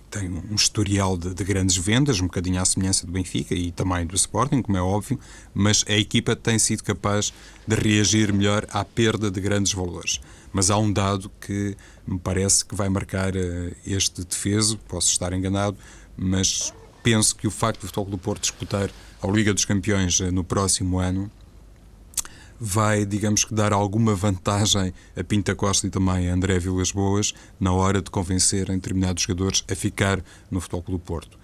tem 0.10 0.30
um 0.30 0.56
historial 0.56 1.18
de, 1.18 1.34
de, 1.34 1.44
grandes 1.44 1.78
vendas, 1.78 2.20
um 2.20 2.26
bocadinho 2.26 2.62
à 2.62 2.66
semelhança 2.66 3.06
do 3.06 3.12
Benfica 3.12 3.54
e 3.54 3.72
também 3.72 4.06
do 4.06 4.16
Sporting, 4.16 4.62
como 4.62 4.78
é 4.78 4.82
óbvio, 4.82 5.20
mas 5.54 5.86
a 5.88 5.94
equipa 5.94 6.36
tem 6.36 6.58
sido 6.60 6.84
capaz 6.84 7.34
de 7.66 7.76
reagir 7.76 8.34
melhor 8.34 8.66
à 8.70 8.84
perda 8.84 9.30
de 9.30 9.40
grandes 9.40 9.74
valores. 9.74 10.20
Mas 10.52 10.70
há 10.70 10.78
um 10.78 10.92
dado 10.92 11.32
que 11.40 11.76
me 12.06 12.20
parece 12.20 12.66
que 12.66 12.76
vai 12.76 12.90
marcar 12.90 13.36
uh, 13.36 13.76
este 13.86 14.24
defeso, 14.26 14.78
posso 14.88 15.10
estar 15.10 15.32
enganado, 15.34 15.78
mas 16.18 16.74
penso 17.04 17.36
que 17.36 17.48
o 17.48 17.52
facto 17.52 17.82
do 17.82 17.88
Futebol 17.88 18.12
do 18.12 18.18
Porto 18.18 18.42
disputar 18.42 18.90
a 19.22 19.28
Liga 19.28 19.54
dos 19.54 19.66
Campeões 19.66 20.20
uh, 20.20 20.32
no 20.32 20.44
próximo 20.44 21.00
ano 21.00 21.30
vai, 22.60 23.06
digamos 23.06 23.44
que, 23.44 23.54
dar 23.54 23.74
alguma 23.74 24.14
vantagem 24.14 24.94
a 25.16 25.24
Pinta 25.24 25.56
Costa 25.56 25.88
e 25.88 25.90
também 25.90 26.30
a 26.30 26.34
André 26.34 26.60
Vilas 26.60 26.92
Boas 26.92 27.34
na 27.60 27.72
hora 27.72 28.02
de 28.02 28.12
convencerem 28.12 28.76
determinados 28.76 29.24
jogadores 29.24 29.64
a 29.70 29.76
ficar 29.76 30.24
no 30.50 30.62
Futebol 30.62 30.98
do 30.98 31.00
Porto. 31.00 31.40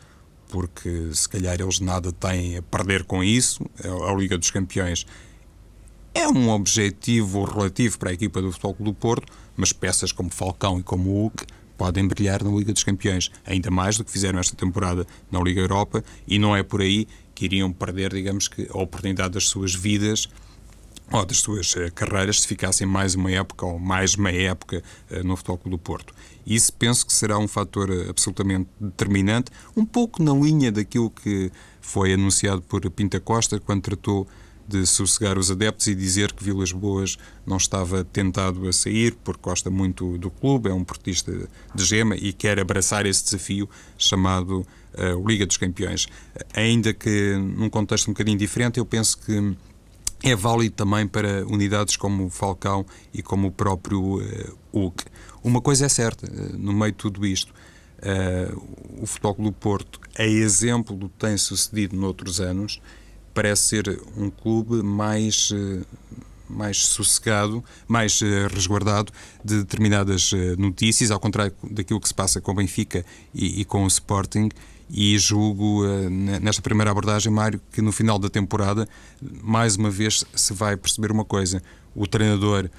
Porque 0.47 1.09
se 1.13 1.27
calhar 1.27 1.59
eles 1.59 1.79
nada 1.79 2.11
têm 2.11 2.57
a 2.57 2.61
perder 2.61 3.03
com 3.03 3.23
isso, 3.23 3.65
a 4.07 4.13
Liga 4.13 4.37
dos 4.37 4.51
Campeões 4.51 5.05
é 6.13 6.27
um 6.27 6.49
objetivo 6.49 7.43
relativo 7.43 7.97
para 7.97 8.11
a 8.11 8.13
equipa 8.13 8.41
do 8.41 8.51
Futebol 8.51 8.75
do 8.79 8.93
Porto, 8.93 9.31
mas 9.55 9.73
peças 9.73 10.11
como 10.11 10.29
Falcão 10.29 10.79
e 10.79 10.83
como 10.83 11.11
Hulk 11.11 11.45
podem 11.77 12.07
brilhar 12.07 12.43
na 12.43 12.49
Liga 12.51 12.73
dos 12.73 12.83
Campeões, 12.83 13.31
ainda 13.45 13.69
mais 13.69 13.97
do 13.97 14.03
que 14.03 14.11
fizeram 14.11 14.39
esta 14.39 14.55
temporada 14.55 15.05
na 15.31 15.39
Liga 15.39 15.61
Europa, 15.61 16.03
e 16.27 16.39
não 16.39 16.55
é 16.55 16.63
por 16.63 16.81
aí 16.81 17.07
que 17.37 17.45
iriam 17.45 17.71
perder, 17.71 18.11
digamos 18.11 18.47
que, 18.47 18.67
a 18.73 18.77
oportunidade 18.79 19.35
das 19.35 19.47
suas 19.47 19.75
vidas 19.75 20.27
ou 21.11 21.23
das 21.23 21.37
suas 21.37 21.71
uh, 21.75 21.91
carreiras 21.93 22.41
se 22.41 22.47
ficassem 22.47 22.87
mais 22.87 23.13
uma 23.13 23.31
época 23.31 23.63
ou 23.63 23.77
mais 23.77 24.15
meia 24.15 24.49
época 24.49 24.81
uh, 25.11 25.23
no 25.23 25.37
Futebol 25.37 25.59
Clube 25.59 25.77
do 25.77 25.79
Porto. 25.79 26.15
Isso 26.47 26.73
penso 26.73 27.05
que 27.05 27.13
será 27.13 27.37
um 27.37 27.47
fator 27.47 27.91
uh, 27.91 28.09
absolutamente 28.09 28.67
determinante, 28.81 29.51
um 29.75 29.85
pouco 29.85 30.23
na 30.23 30.33
linha 30.33 30.71
daquilo 30.71 31.11
que 31.11 31.51
foi 31.79 32.11
anunciado 32.11 32.63
por 32.63 32.89
Pinta 32.89 33.19
Costa 33.19 33.59
quando 33.59 33.83
tratou 33.83 34.27
de 34.67 34.87
sossegar 34.87 35.37
os 35.37 35.51
adeptos 35.51 35.85
e 35.85 35.93
dizer 35.93 36.33
que 36.33 36.43
Vilas 36.43 36.71
Boas 36.71 37.19
não 37.45 37.57
estava 37.57 38.03
tentado 38.03 38.67
a 38.67 38.73
sair 38.73 39.15
porque 39.23 39.41
gosta 39.43 39.69
muito 39.69 40.17
do 40.17 40.31
clube, 40.31 40.69
é 40.69 40.73
um 40.73 40.83
portista 40.83 41.31
de 41.73 41.85
gema 41.85 42.15
e 42.15 42.33
quer 42.33 42.59
abraçar 42.59 43.05
esse 43.05 43.23
desafio 43.23 43.69
chamado 43.95 44.65
Liga 45.25 45.45
dos 45.45 45.57
Campeões. 45.57 46.07
Ainda 46.53 46.93
que 46.93 47.35
num 47.35 47.69
contexto 47.69 48.07
um 48.07 48.13
bocadinho 48.13 48.37
diferente, 48.37 48.79
eu 48.79 48.85
penso 48.85 49.17
que 49.19 49.55
é 50.23 50.35
válido 50.35 50.75
também 50.75 51.07
para 51.07 51.45
unidades 51.45 51.95
como 51.95 52.25
o 52.25 52.29
Falcão 52.29 52.85
e 53.13 53.21
como 53.21 53.47
o 53.47 53.51
próprio 53.51 54.17
uh, 54.17 54.57
Hulk. 54.73 55.05
Uma 55.43 55.61
coisa 55.61 55.85
é 55.85 55.89
certa, 55.89 56.27
uh, 56.27 56.57
no 56.57 56.73
meio 56.73 56.91
de 56.91 56.97
tudo 56.97 57.25
isto, 57.25 57.53
uh, 57.99 59.01
o 59.01 59.05
Futebol 59.05 59.35
do 59.35 59.51
Porto, 59.51 59.99
a 60.17 60.23
exemplo 60.23 60.95
do 60.95 61.07
que 61.07 61.17
tem 61.19 61.37
sucedido 61.37 61.95
noutros 61.95 62.41
anos, 62.41 62.81
parece 63.33 63.63
ser 63.63 64.01
um 64.17 64.29
clube 64.29 64.81
mais, 64.81 65.51
uh, 65.51 65.85
mais 66.49 66.85
sossegado, 66.87 67.63
mais 67.87 68.19
resguardado 68.51 69.11
de 69.43 69.59
determinadas 69.59 70.31
notícias, 70.57 71.11
ao 71.11 71.19
contrário 71.19 71.53
daquilo 71.69 71.99
que 71.99 72.07
se 72.07 72.13
passa 72.13 72.41
com 72.41 72.51
o 72.51 72.55
Benfica 72.55 73.05
e, 73.33 73.61
e 73.61 73.65
com 73.65 73.83
o 73.83 73.87
Sporting, 73.87 74.49
e 74.89 75.17
julgo, 75.17 75.85
eh, 75.85 76.09
nesta 76.39 76.61
primeira 76.61 76.91
abordagem, 76.91 77.31
Mário, 77.31 77.59
que 77.71 77.81
no 77.81 77.91
final 77.91 78.17
da 78.17 78.29
temporada, 78.29 78.87
mais 79.41 79.75
uma 79.75 79.89
vez, 79.89 80.23
se 80.33 80.53
vai 80.53 80.77
perceber 80.77 81.11
uma 81.11 81.25
coisa: 81.25 81.61
o 81.95 82.07
treinador 82.07 82.69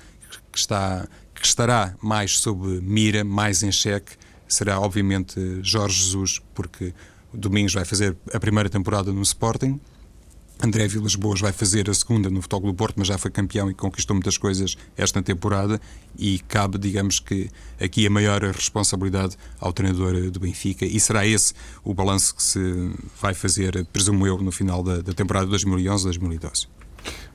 que, 0.50 0.58
está, 0.58 1.06
que 1.34 1.46
estará 1.46 1.94
mais 2.02 2.38
sob 2.38 2.80
mira, 2.82 3.24
mais 3.24 3.62
em 3.62 3.70
xeque, 3.70 4.12
será 4.46 4.80
obviamente 4.80 5.38
Jorge 5.62 6.02
Jesus, 6.02 6.40
porque 6.54 6.94
Domingos 7.32 7.74
vai 7.74 7.84
fazer 7.84 8.16
a 8.32 8.40
primeira 8.40 8.70
temporada 8.70 9.12
no 9.12 9.22
Sporting 9.22 9.78
André 10.60 10.88
Vilas 10.88 11.14
Boas 11.14 11.40
vai 11.40 11.52
fazer 11.52 11.88
a 11.88 11.94
segunda 11.94 12.28
no 12.28 12.42
Futebol 12.42 12.72
do 12.72 12.74
Porto, 12.74 12.96
mas 12.98 13.06
já 13.06 13.16
foi 13.16 13.30
campeão 13.30 13.70
e 13.70 13.74
conquistou 13.74 14.14
muitas 14.14 14.36
coisas 14.36 14.76
esta 14.96 15.22
temporada. 15.22 15.80
E 16.18 16.40
cabe, 16.40 16.78
digamos 16.78 17.20
que, 17.20 17.48
aqui 17.80 18.06
a 18.06 18.10
maior 18.10 18.42
responsabilidade 18.42 19.36
ao 19.60 19.72
treinador 19.72 20.30
do 20.30 20.40
Benfica. 20.40 20.84
E 20.84 20.98
será 20.98 21.24
esse 21.24 21.54
o 21.84 21.94
balanço 21.94 22.34
que 22.34 22.42
se 22.42 22.90
vai 23.20 23.34
fazer, 23.34 23.86
presumo 23.92 24.26
eu, 24.26 24.38
no 24.38 24.50
final 24.50 24.82
da, 24.82 25.00
da 25.00 25.12
temporada 25.12 25.46
2011-2012. 25.46 26.66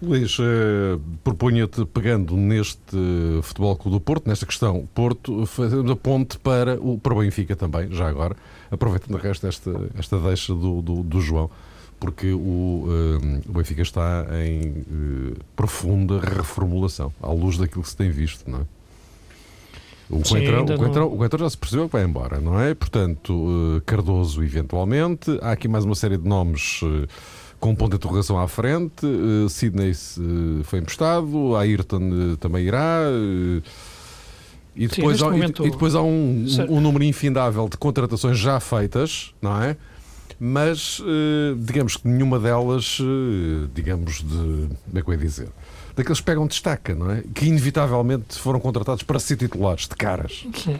Luís, 0.01 0.37
eh, 0.39 0.99
proponho-te, 1.23 1.85
pegando 1.85 2.35
neste 2.35 2.97
Futebol 3.41 3.75
Clube 3.77 3.97
do 3.97 4.01
Porto, 4.01 4.27
nesta 4.27 4.45
questão 4.45 4.87
Porto, 4.93 5.45
fazendo 5.45 5.89
a 5.93 5.95
ponte 5.95 6.37
para 6.39 6.77
o, 6.81 6.99
para 6.99 7.13
o 7.13 7.19
Benfica 7.19 7.55
também, 7.55 7.89
já 7.89 8.09
agora, 8.09 8.35
aproveitando 8.69 9.15
o 9.15 9.17
resto 9.17 9.47
esta, 9.47 9.89
esta 9.97 10.19
deixa 10.19 10.53
do, 10.53 10.81
do, 10.81 11.03
do 11.03 11.21
João 11.21 11.49
porque 12.03 12.33
o, 12.33 12.37
uh, 12.37 13.49
o 13.49 13.53
Benfica 13.53 13.81
está 13.81 14.25
em 14.45 14.71
uh, 14.81 15.37
profunda 15.55 16.19
reformulação, 16.19 17.13
à 17.21 17.31
luz 17.31 17.57
daquilo 17.57 17.81
que 17.81 17.87
se 17.87 17.95
tem 17.95 18.09
visto, 18.09 18.43
não 18.45 18.59
é? 18.59 18.61
O 20.09 20.21
Coentrão, 20.21 20.63
o, 20.63 20.77
Coentrão, 20.77 21.05
não... 21.05 21.13
o 21.13 21.17
Coentrão 21.17 21.39
já 21.45 21.49
se 21.49 21.57
percebeu 21.57 21.85
que 21.85 21.93
vai 21.93 22.03
embora, 22.03 22.41
não 22.41 22.59
é? 22.59 22.73
Portanto, 22.73 23.33
uh, 23.33 23.81
Cardoso, 23.85 24.43
eventualmente. 24.43 25.39
Há 25.41 25.53
aqui 25.53 25.69
mais 25.69 25.85
uma 25.85 25.95
série 25.95 26.17
de 26.17 26.27
nomes 26.27 26.81
com 27.57 27.69
um 27.69 27.75
ponto 27.75 27.91
de 27.91 27.95
interrogação 27.95 28.37
à 28.37 28.49
frente. 28.49 29.07
Sidney 29.49 29.93
foi 30.65 30.79
emprestado, 30.79 31.55
Ayrton 31.55 32.35
também 32.37 32.65
irá. 32.65 32.99
E 34.75 34.87
depois, 34.87 35.19
Sim, 35.19 35.25
há, 35.25 35.29
momento... 35.29 35.63
e, 35.63 35.67
e, 35.67 35.71
depois 35.71 35.95
há 35.95 36.01
um, 36.01 36.45
um, 36.69 36.77
um 36.77 36.81
número 36.81 37.05
infindável 37.05 37.69
de 37.69 37.77
contratações 37.77 38.37
já 38.37 38.59
feitas, 38.59 39.33
não 39.41 39.63
é? 39.63 39.77
Mas 40.39 41.01
eh, 41.01 41.55
digamos 41.57 41.95
que 41.95 42.07
nenhuma 42.07 42.39
delas, 42.39 42.97
eh, 42.99 43.67
digamos, 43.73 44.21
de. 44.21 44.67
Como 44.85 44.99
é 44.99 45.01
que 45.01 45.07
eu 45.07 45.13
ia 45.13 45.19
dizer? 45.19 45.49
Daqueles 45.95 46.19
que 46.19 46.25
pegam 46.25 46.47
destaca, 46.47 46.93
não 46.95 47.11
é? 47.11 47.23
Que 47.33 47.45
inevitavelmente 47.45 48.37
foram 48.39 48.59
contratados 48.59 49.03
para 49.03 49.19
ser 49.19 49.37
titulares 49.37 49.87
de 49.87 49.95
caras. 49.95 50.45
Sim. 50.55 50.79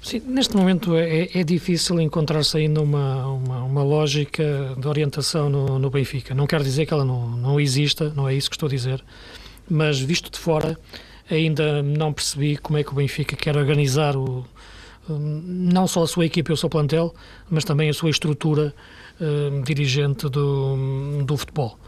Sim, 0.00 0.22
neste 0.26 0.56
momento 0.56 0.94
é, 0.96 1.28
é 1.34 1.42
difícil 1.42 2.00
encontrar-se 2.00 2.56
ainda 2.56 2.80
uma, 2.80 3.26
uma, 3.26 3.64
uma, 3.64 3.82
lógica 3.82 4.74
de 4.78 4.86
orientação 4.86 5.50
no, 5.50 5.78
no, 5.78 5.90
Benfica. 5.90 6.34
Não 6.34 6.46
quero 6.46 6.62
dizer 6.62 6.86
que 6.86 6.94
ela 6.94 7.04
não, 7.04 7.28
não 7.30 7.60
exista, 7.60 8.12
não 8.14 8.28
é 8.28 8.34
isso 8.34 8.48
que 8.48 8.56
estou 8.56 8.68
a 8.68 8.70
dizer, 8.70 9.04
mas 9.68 9.98
visto 9.98 10.30
de 10.30 10.38
fora, 10.38 10.78
ainda 11.28 11.82
não 11.82 12.12
percebi 12.12 12.56
como 12.56 12.78
é 12.78 12.84
que 12.84 12.90
o 12.90 12.94
Benfica 12.94 13.34
quer 13.34 13.56
organizar 13.56 14.16
o, 14.16 14.46
não 15.08 15.86
só 15.86 16.02
a 16.02 16.06
sua 16.06 16.26
equipa 16.26 16.52
e 16.52 16.54
o 16.54 16.56
seu 16.56 16.68
plantel, 16.68 17.14
mas 17.50 17.64
também 17.64 17.88
a 17.88 17.94
sua 17.94 18.10
estrutura 18.10 18.74
uh, 19.20 19.62
dirigente 19.62 20.28
do, 20.28 21.22
do 21.24 21.36
futebol. 21.36 21.78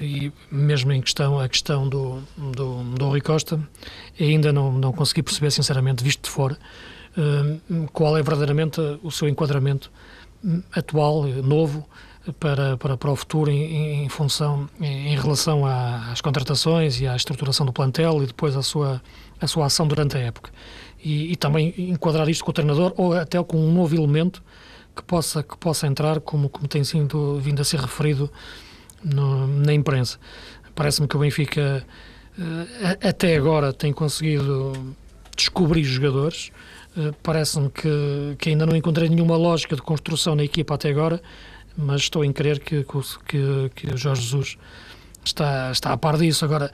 E 0.00 0.30
mesmo 0.50 0.92
em 0.92 1.00
questão, 1.00 1.40
a 1.40 1.48
questão 1.48 1.88
do, 1.88 2.20
do, 2.36 2.82
do 2.82 3.08
Rui 3.08 3.20
Costa, 3.20 3.60
ainda 4.20 4.52
não, 4.52 4.72
não 4.72 4.92
consegui 4.92 5.22
perceber, 5.22 5.50
sinceramente, 5.50 6.04
visto 6.04 6.24
de 6.24 6.30
fora, 6.30 6.58
uh, 7.16 7.86
qual 7.92 8.16
é 8.16 8.22
verdadeiramente 8.22 8.80
o 9.02 9.10
seu 9.10 9.28
enquadramento 9.28 9.90
atual, 10.74 11.24
novo, 11.24 11.88
para, 12.32 12.76
para, 12.76 12.96
para 12.96 13.10
o 13.10 13.16
futuro 13.16 13.50
em, 13.50 14.04
em 14.04 14.08
função, 14.08 14.68
em, 14.80 15.12
em 15.12 15.16
relação 15.16 15.64
às 15.64 16.20
contratações 16.20 17.00
e 17.00 17.06
à 17.06 17.14
estruturação 17.14 17.64
do 17.64 17.72
plantel 17.72 18.22
e 18.22 18.26
depois 18.26 18.56
a 18.56 18.62
sua, 18.62 19.02
a 19.40 19.46
sua 19.46 19.66
ação 19.66 19.86
durante 19.86 20.16
a 20.16 20.20
época. 20.20 20.50
E, 21.08 21.30
e, 21.30 21.36
também 21.36 21.72
enquadrar 21.78 22.28
isto 22.28 22.44
com 22.44 22.50
o 22.50 22.52
treinador 22.52 22.92
ou 22.96 23.12
até 23.12 23.40
com 23.44 23.56
um 23.56 23.72
novo 23.72 23.94
elemento 23.94 24.42
que 24.96 25.04
possa, 25.04 25.40
que 25.40 25.56
possa 25.56 25.86
entrar, 25.86 26.18
como, 26.18 26.48
como 26.48 26.66
tem 26.66 26.82
sido 26.82 27.38
vindo 27.38 27.60
a 27.60 27.64
ser 27.64 27.78
referido 27.78 28.28
no, 29.04 29.46
na 29.46 29.72
imprensa. 29.72 30.18
Parece-me 30.74 31.06
que 31.06 31.16
o 31.16 31.20
Benfica 31.20 31.86
uh, 32.36 33.08
até 33.08 33.36
agora 33.36 33.72
tem 33.72 33.92
conseguido 33.92 34.72
descobrir 35.36 35.84
jogadores. 35.84 36.50
Uh, 36.96 37.14
Parece-me 37.22 37.70
que, 37.70 38.34
que 38.36 38.48
ainda 38.48 38.66
não 38.66 38.74
encontrei 38.74 39.08
nenhuma 39.08 39.36
lógica 39.36 39.76
de 39.76 39.82
construção 39.82 40.34
na 40.34 40.42
equipa 40.42 40.74
até 40.74 40.90
agora, 40.90 41.22
mas 41.76 42.00
estou 42.00 42.24
em 42.24 42.32
crer 42.32 42.58
que, 42.58 42.84
que, 43.28 43.70
que 43.76 43.94
o 43.94 43.96
Jorge 43.96 44.22
Jesus 44.22 44.58
está, 45.26 45.70
está 45.70 45.92
a 45.92 45.96
par 45.96 46.16
disso. 46.16 46.44
Agora, 46.44 46.70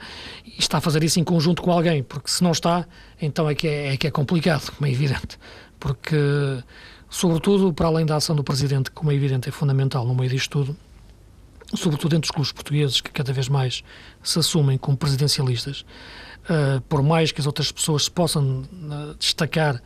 está 0.57 0.77
a 0.77 0.81
fazer 0.81 1.03
isso 1.03 1.19
em 1.19 1.23
conjunto 1.23 1.61
com 1.61 1.71
alguém, 1.71 2.03
porque 2.03 2.29
se 2.29 2.43
não 2.43 2.51
está, 2.51 2.85
então 3.21 3.49
é 3.49 3.55
que 3.55 3.67
é, 3.67 3.93
é, 3.93 3.97
que 3.97 4.07
é 4.07 4.11
complicado, 4.11 4.71
como 4.71 4.87
é 4.87 4.91
evidente. 4.91 5.37
Porque, 5.79 6.15
sobretudo, 7.09 7.73
para 7.73 7.87
além 7.87 8.05
da 8.05 8.15
ação 8.15 8.35
do 8.35 8.43
Presidente, 8.43 8.91
como 8.91 9.11
é 9.11 9.15
evidente, 9.15 9.49
é 9.49 9.51
fundamental 9.51 10.05
no 10.05 10.15
meio 10.15 10.29
disto 10.29 10.49
tudo, 10.49 10.77
sobretudo 11.75 12.15
entre 12.15 12.27
os 12.27 12.31
clubes 12.31 12.51
portugueses, 12.51 13.01
que 13.01 13.11
cada 13.11 13.33
vez 13.33 13.49
mais 13.49 13.83
se 14.21 14.39
assumem 14.39 14.77
como 14.77 14.95
presidencialistas, 14.95 15.83
uh, 16.43 16.79
por 16.87 17.01
mais 17.01 17.31
que 17.31 17.41
as 17.41 17.47
outras 17.47 17.71
pessoas 17.71 18.05
se 18.05 18.11
possam 18.11 18.61
uh, 18.61 19.15
destacar 19.19 19.81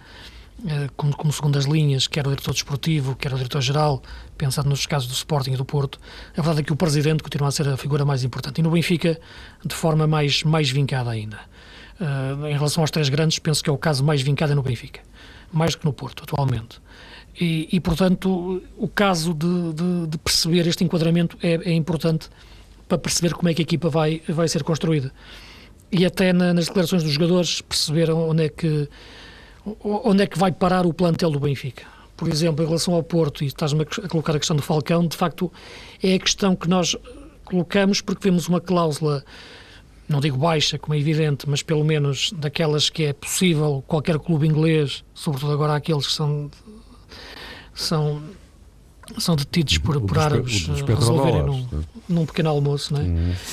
como, 0.95 1.15
como 1.15 1.31
segundas 1.31 1.65
linhas, 1.65 2.07
quer 2.07 2.25
o 2.25 2.31
diretor 2.31 2.53
desportivo, 2.53 3.15
quer 3.15 3.33
o 3.33 3.37
diretor-geral, 3.37 4.01
pensando 4.37 4.69
nos 4.69 4.85
casos 4.85 5.07
do 5.07 5.13
Sporting 5.13 5.51
e 5.51 5.57
do 5.57 5.65
Porto, 5.65 5.99
a 6.33 6.41
verdade 6.41 6.61
é 6.61 6.63
que 6.63 6.73
o 6.73 6.75
presidente 6.75 7.21
continua 7.21 7.49
a 7.49 7.51
ser 7.51 7.67
a 7.67 7.77
figura 7.77 8.03
mais 8.03 8.23
importante. 8.23 8.59
E 8.59 8.63
no 8.63 8.71
Benfica, 8.71 9.19
de 9.63 9.75
forma 9.75 10.07
mais, 10.07 10.43
mais 10.43 10.69
vincada 10.69 11.11
ainda. 11.11 11.39
em 12.49 12.53
relação 12.53 12.83
aos 12.83 12.91
três 12.91 13.09
grandes, 13.09 13.39
penso 13.39 13.63
que 13.63 13.69
é 13.69 13.73
o 13.73 13.77
caso 13.77 14.03
mais 14.03 14.21
vincado 14.21 14.51
é 14.51 14.55
no 14.55 14.63
Benfica, 14.63 15.01
mais 15.51 15.75
que 15.75 15.85
no 15.85 15.93
Porto, 15.93 16.23
atualmente. 16.23 16.79
E, 17.39 17.69
e, 17.71 17.79
portanto, 17.79 18.63
o 18.77 18.87
caso 18.87 19.33
de, 19.33 19.73
de, 19.73 20.07
de 20.07 20.17
perceber 20.17 20.65
este 20.67 20.83
enquadramento 20.83 21.37
é, 21.41 21.53
é, 21.53 21.73
importante 21.73 22.29
para 22.87 22.97
perceber 22.97 23.33
como 23.35 23.47
é 23.47 23.53
que 23.53 23.61
a 23.61 23.63
equipa 23.63 23.89
vai, 23.89 24.23
vai 24.27 24.47
ser 24.47 24.63
construída. 24.63 25.11
E 25.91 26.03
até 26.03 26.33
na, 26.33 26.53
nas 26.53 26.65
declarações 26.65 27.03
dos 27.03 27.11
jogadores 27.11 27.61
perceber 27.61 28.09
onde 28.09 28.45
é, 28.45 28.49
que, 28.49 28.89
onde 29.83 30.23
é 30.23 30.27
que 30.27 30.37
vai 30.37 30.51
parar 30.51 30.85
o 30.85 30.93
plantel 30.93 31.31
do 31.31 31.39
Benfica. 31.39 31.83
Por 32.15 32.27
exemplo, 32.27 32.63
em 32.63 32.67
relação 32.67 32.93
ao 32.93 33.03
Porto, 33.03 33.43
e 33.43 33.47
estás-me 33.47 33.83
a 33.83 34.07
colocar 34.07 34.35
a 34.35 34.39
questão 34.39 34.55
do 34.55 34.61
Falcão, 34.61 35.05
de 35.05 35.15
facto 35.15 35.51
é 36.01 36.15
a 36.15 36.19
questão 36.19 36.55
que 36.55 36.67
nós 36.67 36.95
colocamos 37.45 38.01
porque 38.01 38.27
vemos 38.29 38.47
uma 38.47 38.59
cláusula 38.59 39.23
não 40.09 40.21
digo 40.21 40.37
baixa, 40.37 40.79
como 40.79 40.93
é 40.93 40.99
evidente, 40.99 41.49
mas 41.49 41.61
pelo 41.61 41.83
menos 41.83 42.31
daquelas 42.31 42.89
que 42.89 43.03
é 43.03 43.13
possível 43.13 43.83
qualquer 43.85 44.17
clube 44.17 44.47
inglês, 44.47 45.03
sobretudo 45.13 45.51
agora 45.51 45.75
aqueles 45.75 46.07
que 46.07 46.13
são 46.13 46.49
são, 47.73 48.21
são 49.19 49.35
detidos 49.35 49.77
por, 49.77 50.01
por 50.01 50.17
árabes 50.17 50.67
eh, 50.69 50.93
resolverem 50.93 51.43
num, 51.43 51.67
num, 52.09 52.25
pequeno 52.25 52.49
almoço, 52.49 52.93
não 52.93 53.01
é? 53.01 53.03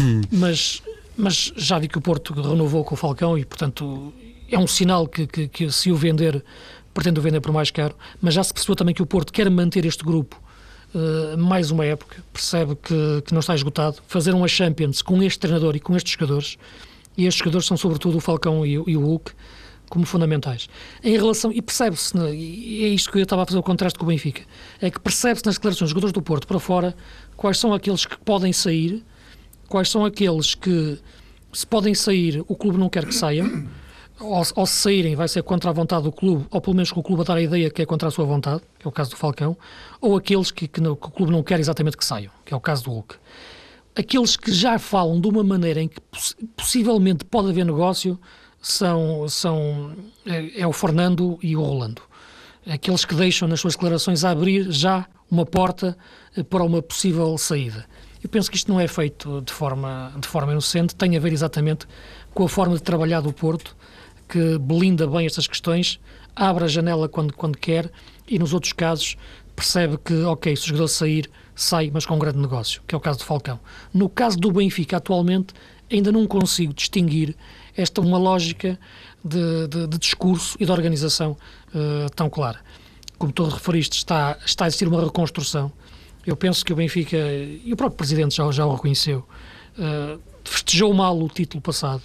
Hum. 0.00 0.22
Mas, 0.30 0.82
mas 1.16 1.52
já 1.56 1.78
vi 1.78 1.88
que 1.88 1.98
o 1.98 2.00
Porto 2.00 2.32
renovou 2.32 2.84
com 2.84 2.94
o 2.94 2.96
Falcão 2.96 3.36
e, 3.36 3.44
portanto, 3.44 4.12
é 4.50 4.58
um 4.58 4.66
sinal 4.66 5.06
que, 5.06 5.26
que, 5.26 5.48
que 5.48 5.70
se 5.70 5.90
o 5.90 5.96
vender, 5.96 6.44
pretende 6.92 7.18
o 7.18 7.22
vender 7.22 7.40
por 7.40 7.52
mais 7.52 7.70
caro, 7.70 7.94
mas 8.20 8.34
já 8.34 8.42
se 8.42 8.52
percebeu 8.52 8.76
também 8.76 8.94
que 8.94 9.02
o 9.02 9.06
Porto 9.06 9.32
quer 9.32 9.50
manter 9.50 9.84
este 9.84 10.04
grupo 10.04 10.42
Uh, 10.94 11.36
mais 11.36 11.72
uma 11.72 11.84
época, 11.84 12.22
percebe 12.32 12.76
que, 12.76 13.22
que 13.26 13.32
não 13.32 13.40
está 13.40 13.52
esgotado, 13.52 13.96
fazer 14.06 14.32
uma 14.32 14.46
Champions 14.46 15.02
com 15.02 15.20
este 15.24 15.40
treinador 15.40 15.74
e 15.74 15.80
com 15.80 15.96
estes 15.96 16.12
jogadores, 16.12 16.56
e 17.16 17.26
estes 17.26 17.40
jogadores 17.40 17.66
são 17.66 17.76
sobretudo 17.76 18.16
o 18.16 18.20
Falcão 18.20 18.64
e, 18.64 18.74
e 18.74 18.96
o 18.96 19.00
Hulk, 19.00 19.32
como 19.88 20.06
fundamentais. 20.06 20.68
Em 21.02 21.16
relação, 21.16 21.50
e 21.50 21.60
percebe-se, 21.60 22.16
e 22.16 22.84
é 22.84 22.88
isto 22.88 23.10
que 23.10 23.18
eu 23.18 23.22
estava 23.24 23.42
a 23.42 23.46
fazer 23.46 23.58
o 23.58 23.62
contraste 23.62 23.98
com 23.98 24.04
o 24.04 24.08
Benfica, 24.08 24.42
é 24.80 24.88
que 24.88 25.00
percebe-se 25.00 25.44
nas 25.46 25.56
declarações 25.56 25.88
dos 25.88 25.90
jogadores 25.90 26.12
do 26.12 26.22
Porto 26.22 26.46
para 26.46 26.60
fora 26.60 26.94
quais 27.36 27.58
são 27.58 27.74
aqueles 27.74 28.06
que 28.06 28.16
podem 28.18 28.52
sair, 28.52 29.02
quais 29.68 29.90
são 29.90 30.04
aqueles 30.04 30.54
que, 30.54 30.96
se 31.52 31.66
podem 31.66 31.92
sair, 31.92 32.44
o 32.46 32.54
clube 32.54 32.78
não 32.78 32.88
quer 32.88 33.04
que 33.04 33.14
saiam, 33.14 33.66
ou 34.20 34.66
se 34.66 34.72
saírem 34.72 35.16
vai 35.16 35.26
ser 35.26 35.42
contra 35.42 35.70
a 35.70 35.72
vontade 35.72 36.04
do 36.04 36.12
clube, 36.12 36.46
ou 36.50 36.60
pelo 36.60 36.76
menos 36.76 36.92
com 36.92 37.00
o 37.00 37.02
clube 37.02 37.22
a 37.22 37.24
dar 37.24 37.36
a 37.36 37.42
ideia 37.42 37.68
que 37.70 37.82
é 37.82 37.86
contra 37.86 38.08
a 38.08 38.10
sua 38.10 38.24
vontade, 38.24 38.62
que 38.78 38.86
é 38.86 38.88
o 38.88 38.92
caso 38.92 39.10
do 39.10 39.16
Falcão, 39.16 39.56
ou 40.00 40.16
aqueles 40.16 40.50
que, 40.50 40.68
que, 40.68 40.80
que 40.80 40.88
o 40.88 40.96
clube 40.96 41.32
não 41.32 41.42
quer 41.42 41.58
exatamente 41.58 41.96
que 41.96 42.04
saiam, 42.04 42.32
que 42.44 42.54
é 42.54 42.56
o 42.56 42.60
caso 42.60 42.84
do 42.84 42.90
Hulk. 42.92 43.16
Aqueles 43.96 44.36
que 44.36 44.52
já 44.52 44.78
falam 44.78 45.20
de 45.20 45.28
uma 45.28 45.42
maneira 45.42 45.80
em 45.80 45.88
que 45.88 46.00
possivelmente 46.56 47.24
pode 47.24 47.50
haver 47.50 47.64
negócio, 47.64 48.18
são, 48.60 49.28
são 49.28 49.92
é, 50.26 50.60
é, 50.60 50.66
o 50.66 50.72
Fernando 50.72 51.38
e 51.42 51.56
o 51.56 51.62
Rolando. 51.62 52.02
Aqueles 52.66 53.04
que 53.04 53.14
deixam 53.14 53.46
nas 53.46 53.60
suas 53.60 53.74
declarações 53.74 54.24
a 54.24 54.30
abrir 54.30 54.70
já 54.72 55.06
uma 55.30 55.44
porta 55.44 55.96
eh, 56.34 56.42
para 56.42 56.64
uma 56.64 56.80
possível 56.80 57.36
saída. 57.36 57.84
Eu 58.24 58.30
penso 58.30 58.50
que 58.50 58.56
isto 58.56 58.72
não 58.72 58.80
é 58.80 58.88
feito 58.88 59.42
de 59.42 59.52
forma, 59.52 60.10
de 60.18 60.26
forma 60.26 60.50
inocente, 60.50 60.94
tem 60.94 61.14
a 61.14 61.20
ver 61.20 61.30
exatamente 61.30 61.86
com 62.32 62.42
a 62.44 62.48
forma 62.48 62.74
de 62.74 62.82
trabalhar 62.82 63.20
do 63.20 63.30
Porto, 63.30 63.76
que 64.26 64.56
blinda 64.58 65.06
bem 65.06 65.26
estas 65.26 65.46
questões, 65.46 66.00
abre 66.34 66.64
a 66.64 66.66
janela 66.66 67.06
quando, 67.06 67.34
quando 67.34 67.58
quer 67.58 67.92
e 68.26 68.38
nos 68.38 68.54
outros 68.54 68.72
casos 68.72 69.18
percebe 69.54 69.98
que, 69.98 70.22
ok, 70.22 70.56
se 70.56 70.64
o 70.64 70.66
jogador 70.68 70.88
sair, 70.88 71.30
sai, 71.54 71.90
mas 71.92 72.06
com 72.06 72.14
um 72.14 72.18
grande 72.18 72.38
negócio, 72.38 72.80
que 72.88 72.94
é 72.94 72.98
o 72.98 73.00
caso 73.00 73.18
do 73.18 73.26
Falcão. 73.26 73.60
No 73.92 74.08
caso 74.08 74.38
do 74.38 74.50
Benfica, 74.50 74.96
atualmente, 74.96 75.52
ainda 75.92 76.10
não 76.10 76.26
consigo 76.26 76.72
distinguir 76.72 77.36
esta 77.76 78.00
uma 78.00 78.16
lógica 78.16 78.80
de, 79.22 79.68
de, 79.68 79.86
de 79.86 79.98
discurso 79.98 80.56
e 80.58 80.64
de 80.64 80.72
organização 80.72 81.36
uh, 81.74 82.10
tão 82.16 82.30
clara. 82.30 82.60
Como 83.18 83.30
tu 83.30 83.44
referiste, 83.44 83.98
está, 83.98 84.38
está 84.46 84.64
a 84.64 84.68
existir 84.68 84.88
uma 84.88 85.04
reconstrução. 85.04 85.70
Eu 86.26 86.36
penso 86.36 86.64
que 86.64 86.72
o 86.72 86.76
Benfica, 86.76 87.16
e 87.16 87.72
o 87.72 87.76
próprio 87.76 87.96
Presidente 87.96 88.36
já, 88.36 88.50
já 88.50 88.66
o 88.66 88.74
reconheceu, 88.74 89.24
uh, 89.78 90.20
festejou 90.44 90.92
mal 90.92 91.18
o 91.18 91.28
título 91.28 91.60
passado, 91.60 92.02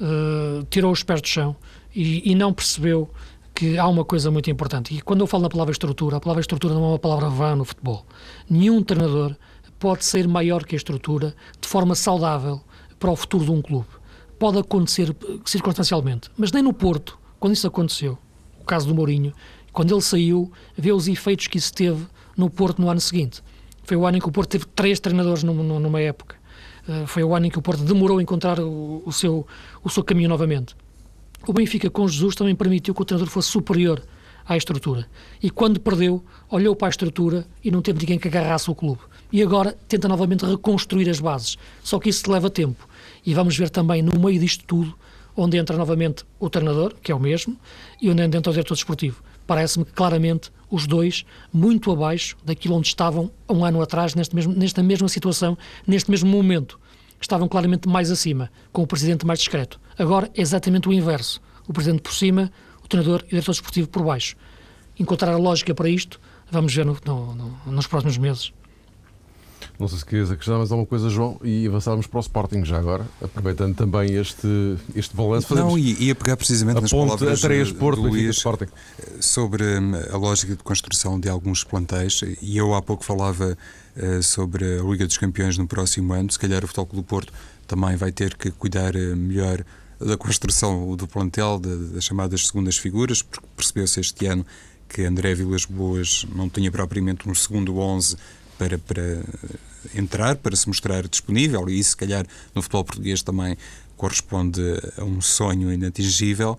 uh, 0.00 0.64
tirou 0.70 0.92
os 0.92 1.02
pés 1.02 1.20
do 1.20 1.28
chão 1.28 1.56
e, 1.94 2.30
e 2.30 2.34
não 2.34 2.52
percebeu 2.52 3.08
que 3.54 3.78
há 3.78 3.86
uma 3.86 4.04
coisa 4.04 4.30
muito 4.30 4.50
importante. 4.50 4.94
E 4.94 5.00
quando 5.00 5.20
eu 5.20 5.26
falo 5.26 5.42
na 5.42 5.50
palavra 5.50 5.72
estrutura, 5.72 6.16
a 6.16 6.20
palavra 6.20 6.40
estrutura 6.40 6.74
não 6.74 6.84
é 6.84 6.88
uma 6.88 6.98
palavra 6.98 7.28
vã 7.28 7.54
no 7.54 7.64
futebol. 7.64 8.06
Nenhum 8.48 8.82
treinador 8.82 9.36
pode 9.78 10.04
ser 10.04 10.26
maior 10.26 10.64
que 10.64 10.74
a 10.74 10.78
estrutura 10.78 11.34
de 11.60 11.68
forma 11.68 11.94
saudável 11.94 12.60
para 12.98 13.10
o 13.10 13.16
futuro 13.16 13.44
de 13.44 13.50
um 13.50 13.62
clube 13.62 13.88
pode 14.38 14.58
acontecer 14.58 15.14
circunstancialmente, 15.44 16.30
mas 16.36 16.50
nem 16.50 16.62
no 16.62 16.72
Porto, 16.72 17.18
quando 17.38 17.52
isso 17.52 17.66
aconteceu, 17.66 18.16
o 18.58 18.64
caso 18.64 18.86
do 18.86 18.94
Mourinho, 18.94 19.34
quando 19.72 19.94
ele 19.94 20.00
saiu, 20.00 20.50
vê 20.76 20.92
os 20.92 21.06
efeitos 21.06 21.46
que 21.46 21.58
isso 21.58 21.72
teve 21.72 22.06
no 22.36 22.48
Porto 22.48 22.80
no 22.80 22.88
ano 22.88 23.00
seguinte. 23.00 23.42
Foi 23.82 23.96
o 23.96 24.06
ano 24.06 24.18
em 24.18 24.20
que 24.20 24.28
o 24.28 24.32
Porto 24.32 24.50
teve 24.50 24.66
três 24.66 25.00
treinadores 25.00 25.42
numa 25.42 26.00
época. 26.00 26.36
Eh, 26.88 27.06
foi 27.06 27.22
o 27.22 27.34
ano 27.34 27.46
em 27.46 27.50
que 27.50 27.58
o 27.58 27.62
Porto 27.62 27.82
demorou 27.82 28.18
a 28.18 28.22
encontrar 28.22 28.58
o, 28.60 29.02
o, 29.04 29.12
seu, 29.12 29.46
o 29.82 29.90
seu 29.90 30.02
caminho 30.02 30.28
novamente. 30.28 30.76
O 31.46 31.52
Benfica 31.52 31.88
com 31.88 32.06
Jesus 32.06 32.34
também 32.34 32.54
permitiu 32.54 32.94
que 32.94 33.02
o 33.02 33.04
treinador 33.04 33.32
fosse 33.32 33.48
superior 33.48 34.02
à 34.46 34.56
estrutura. 34.56 35.06
E 35.42 35.50
quando 35.50 35.80
perdeu, 35.80 36.22
olhou 36.50 36.74
para 36.76 36.88
a 36.88 36.90
estrutura 36.90 37.46
e 37.64 37.70
não 37.70 37.80
teve 37.80 38.00
ninguém 38.00 38.18
que 38.18 38.28
agarrasse 38.28 38.70
o 38.70 38.74
clube. 38.74 39.00
E 39.32 39.42
agora 39.42 39.76
tenta 39.86 40.08
novamente 40.08 40.44
reconstruir 40.44 41.08
as 41.08 41.20
bases. 41.20 41.56
Só 41.82 41.98
que 41.98 42.10
isso 42.10 42.30
leva 42.30 42.50
tempo. 42.50 42.88
E 43.24 43.32
vamos 43.32 43.56
ver 43.56 43.70
também 43.70 44.02
no 44.02 44.18
meio 44.18 44.40
disto 44.40 44.64
tudo, 44.66 44.94
onde 45.36 45.56
entra 45.56 45.76
novamente 45.76 46.24
o 46.38 46.50
treinador, 46.50 46.94
que 47.00 47.12
é 47.12 47.14
o 47.14 47.20
mesmo, 47.20 47.56
e 48.02 48.10
onde 48.10 48.22
entra 48.22 48.50
o 48.50 48.52
diretor 48.52 48.74
desportivo. 48.74 49.22
Parece-me 49.50 49.84
que 49.84 49.90
claramente 49.90 50.52
os 50.70 50.86
dois 50.86 51.24
muito 51.52 51.90
abaixo 51.90 52.36
daquilo 52.44 52.76
onde 52.76 52.86
estavam 52.86 53.32
um 53.48 53.64
ano 53.64 53.82
atrás, 53.82 54.14
neste 54.14 54.32
mesmo, 54.32 54.54
nesta 54.54 54.80
mesma 54.80 55.08
situação, 55.08 55.58
neste 55.84 56.08
mesmo 56.08 56.30
momento. 56.30 56.78
Estavam 57.20 57.48
claramente 57.48 57.88
mais 57.88 58.12
acima, 58.12 58.48
com 58.72 58.84
o 58.84 58.86
presidente 58.86 59.26
mais 59.26 59.40
discreto. 59.40 59.80
Agora 59.98 60.30
é 60.36 60.40
exatamente 60.40 60.88
o 60.88 60.92
inverso. 60.92 61.42
O 61.66 61.72
presidente 61.72 62.00
por 62.00 62.14
cima, 62.14 62.52
o 62.84 62.86
treinador 62.86 63.22
e 63.22 63.26
o 63.26 63.28
diretor 63.30 63.50
desportivo 63.50 63.88
por 63.88 64.04
baixo. 64.04 64.36
Encontrar 64.96 65.32
a 65.32 65.36
lógica 65.36 65.74
para 65.74 65.88
isto, 65.88 66.20
vamos 66.48 66.72
ver 66.72 66.86
no, 66.86 66.96
no, 67.04 67.34
no, 67.34 67.72
nos 67.72 67.88
próximos 67.88 68.18
meses. 68.18 68.52
Não 69.80 69.88
sei 69.88 69.98
se 69.98 70.04
querias 70.04 70.30
acrescentar 70.30 70.58
mais 70.58 70.70
alguma 70.70 70.86
coisa, 70.86 71.08
João, 71.08 71.40
e 71.42 71.66
avançarmos 71.66 72.06
para 72.06 72.18
o 72.18 72.20
Sporting 72.20 72.66
já 72.66 72.78
agora, 72.78 73.06
aproveitando 73.22 73.74
também 73.74 74.14
este, 74.14 74.76
este 74.94 75.16
balanço. 75.16 75.54
Não, 75.54 75.78
ia 75.78 76.14
pegar 76.14 76.36
precisamente 76.36 76.82
nas 76.82 76.90
palavras 76.90 77.42
a 77.42 77.48
3, 77.48 77.72
Porto, 77.72 78.02
do 78.02 78.08
Luís 78.08 78.36
Sporting. 78.36 78.66
sobre 79.20 79.64
hum, 79.64 79.92
a 80.12 80.16
lógica 80.18 80.54
de 80.54 80.62
construção 80.62 81.18
de 81.18 81.30
alguns 81.30 81.64
plantéis, 81.64 82.20
e 82.42 82.58
eu 82.58 82.74
há 82.74 82.82
pouco 82.82 83.02
falava 83.02 83.56
sobre 84.22 84.78
a 84.78 84.82
Liga 84.82 85.06
dos 85.06 85.16
Campeões 85.16 85.56
no 85.56 85.66
próximo 85.66 86.12
ano, 86.12 86.30
se 86.30 86.38
calhar 86.38 86.62
o 86.62 86.66
Futebol 86.66 86.86
Clube 86.86 87.06
do 87.06 87.08
Porto 87.08 87.32
também 87.66 87.96
vai 87.96 88.12
ter 88.12 88.36
que 88.36 88.50
cuidar 88.50 88.92
melhor 88.94 89.64
da 89.98 90.16
construção 90.16 90.94
do 90.94 91.06
plantel, 91.06 91.58
das 91.58 92.04
chamadas 92.04 92.46
segundas 92.46 92.76
figuras, 92.76 93.22
porque 93.22 93.46
percebeu-se 93.56 94.00
este 94.00 94.26
ano 94.26 94.44
que 94.88 95.04
André 95.04 95.34
Vilas 95.34 95.64
Boas 95.64 96.26
não 96.34 96.48
tinha 96.48 96.70
propriamente 96.70 97.28
um 97.28 97.34
segundo 97.34 97.78
11 97.78 98.16
para, 98.60 98.76
para 98.76 99.22
entrar, 99.94 100.36
para 100.36 100.54
se 100.54 100.68
mostrar 100.68 101.08
disponível, 101.08 101.66
e 101.70 101.78
isso, 101.78 101.90
se 101.90 101.96
calhar, 101.96 102.26
no 102.54 102.60
futebol 102.60 102.84
português 102.84 103.22
também 103.22 103.56
corresponde 103.96 104.60
a 104.98 105.04
um 105.04 105.20
sonho 105.22 105.72
inatingível 105.72 106.58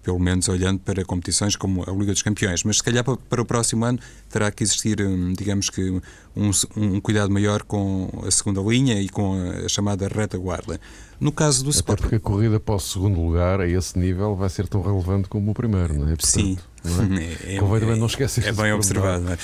pelo 0.00 0.18
menos 0.18 0.48
olhando 0.48 0.78
para 0.78 1.04
competições 1.04 1.54
como 1.54 1.82
a 1.86 1.92
Liga 1.92 2.12
dos 2.12 2.22
Campeões. 2.22 2.64
Mas 2.64 2.78
se 2.78 2.82
calhar 2.82 3.04
para 3.04 3.42
o 3.42 3.44
próximo 3.44 3.84
ano 3.84 3.98
terá 4.30 4.50
que 4.50 4.62
existir, 4.62 5.02
hum, 5.02 5.34
digamos 5.36 5.68
que, 5.68 6.00
um, 6.34 6.50
um 6.76 6.98
cuidado 6.98 7.30
maior 7.30 7.62
com 7.62 8.08
a 8.26 8.30
segunda 8.30 8.62
linha 8.62 8.98
e 9.02 9.10
com 9.10 9.34
a 9.34 9.68
chamada 9.68 10.08
retaguarda. 10.08 10.80
No 11.20 11.30
caso 11.30 11.62
do 11.62 11.68
Até 11.68 11.80
Sporting. 11.80 12.02
porque 12.02 12.16
a 12.16 12.20
corrida 12.20 12.58
para 12.58 12.76
o 12.76 12.80
segundo 12.80 13.20
lugar, 13.20 13.60
a 13.60 13.68
esse 13.68 13.98
nível, 13.98 14.34
vai 14.34 14.48
ser 14.48 14.66
tão 14.66 14.80
relevante 14.80 15.28
como 15.28 15.50
o 15.50 15.54
primeiro, 15.54 15.92
não 15.92 16.04
é? 16.04 16.16
Portanto, 16.16 16.26
Sim. 16.26 16.58
Não 16.84 17.16
é? 17.16 17.54
É, 17.54 17.58
Convém 17.58 17.80
também 17.80 17.96
é- 17.96 17.98
não 17.98 18.06
esquecer 18.06 18.44
É 18.46 18.52
bem 18.52 18.72
observado. 18.72 19.28
é? 19.30 19.38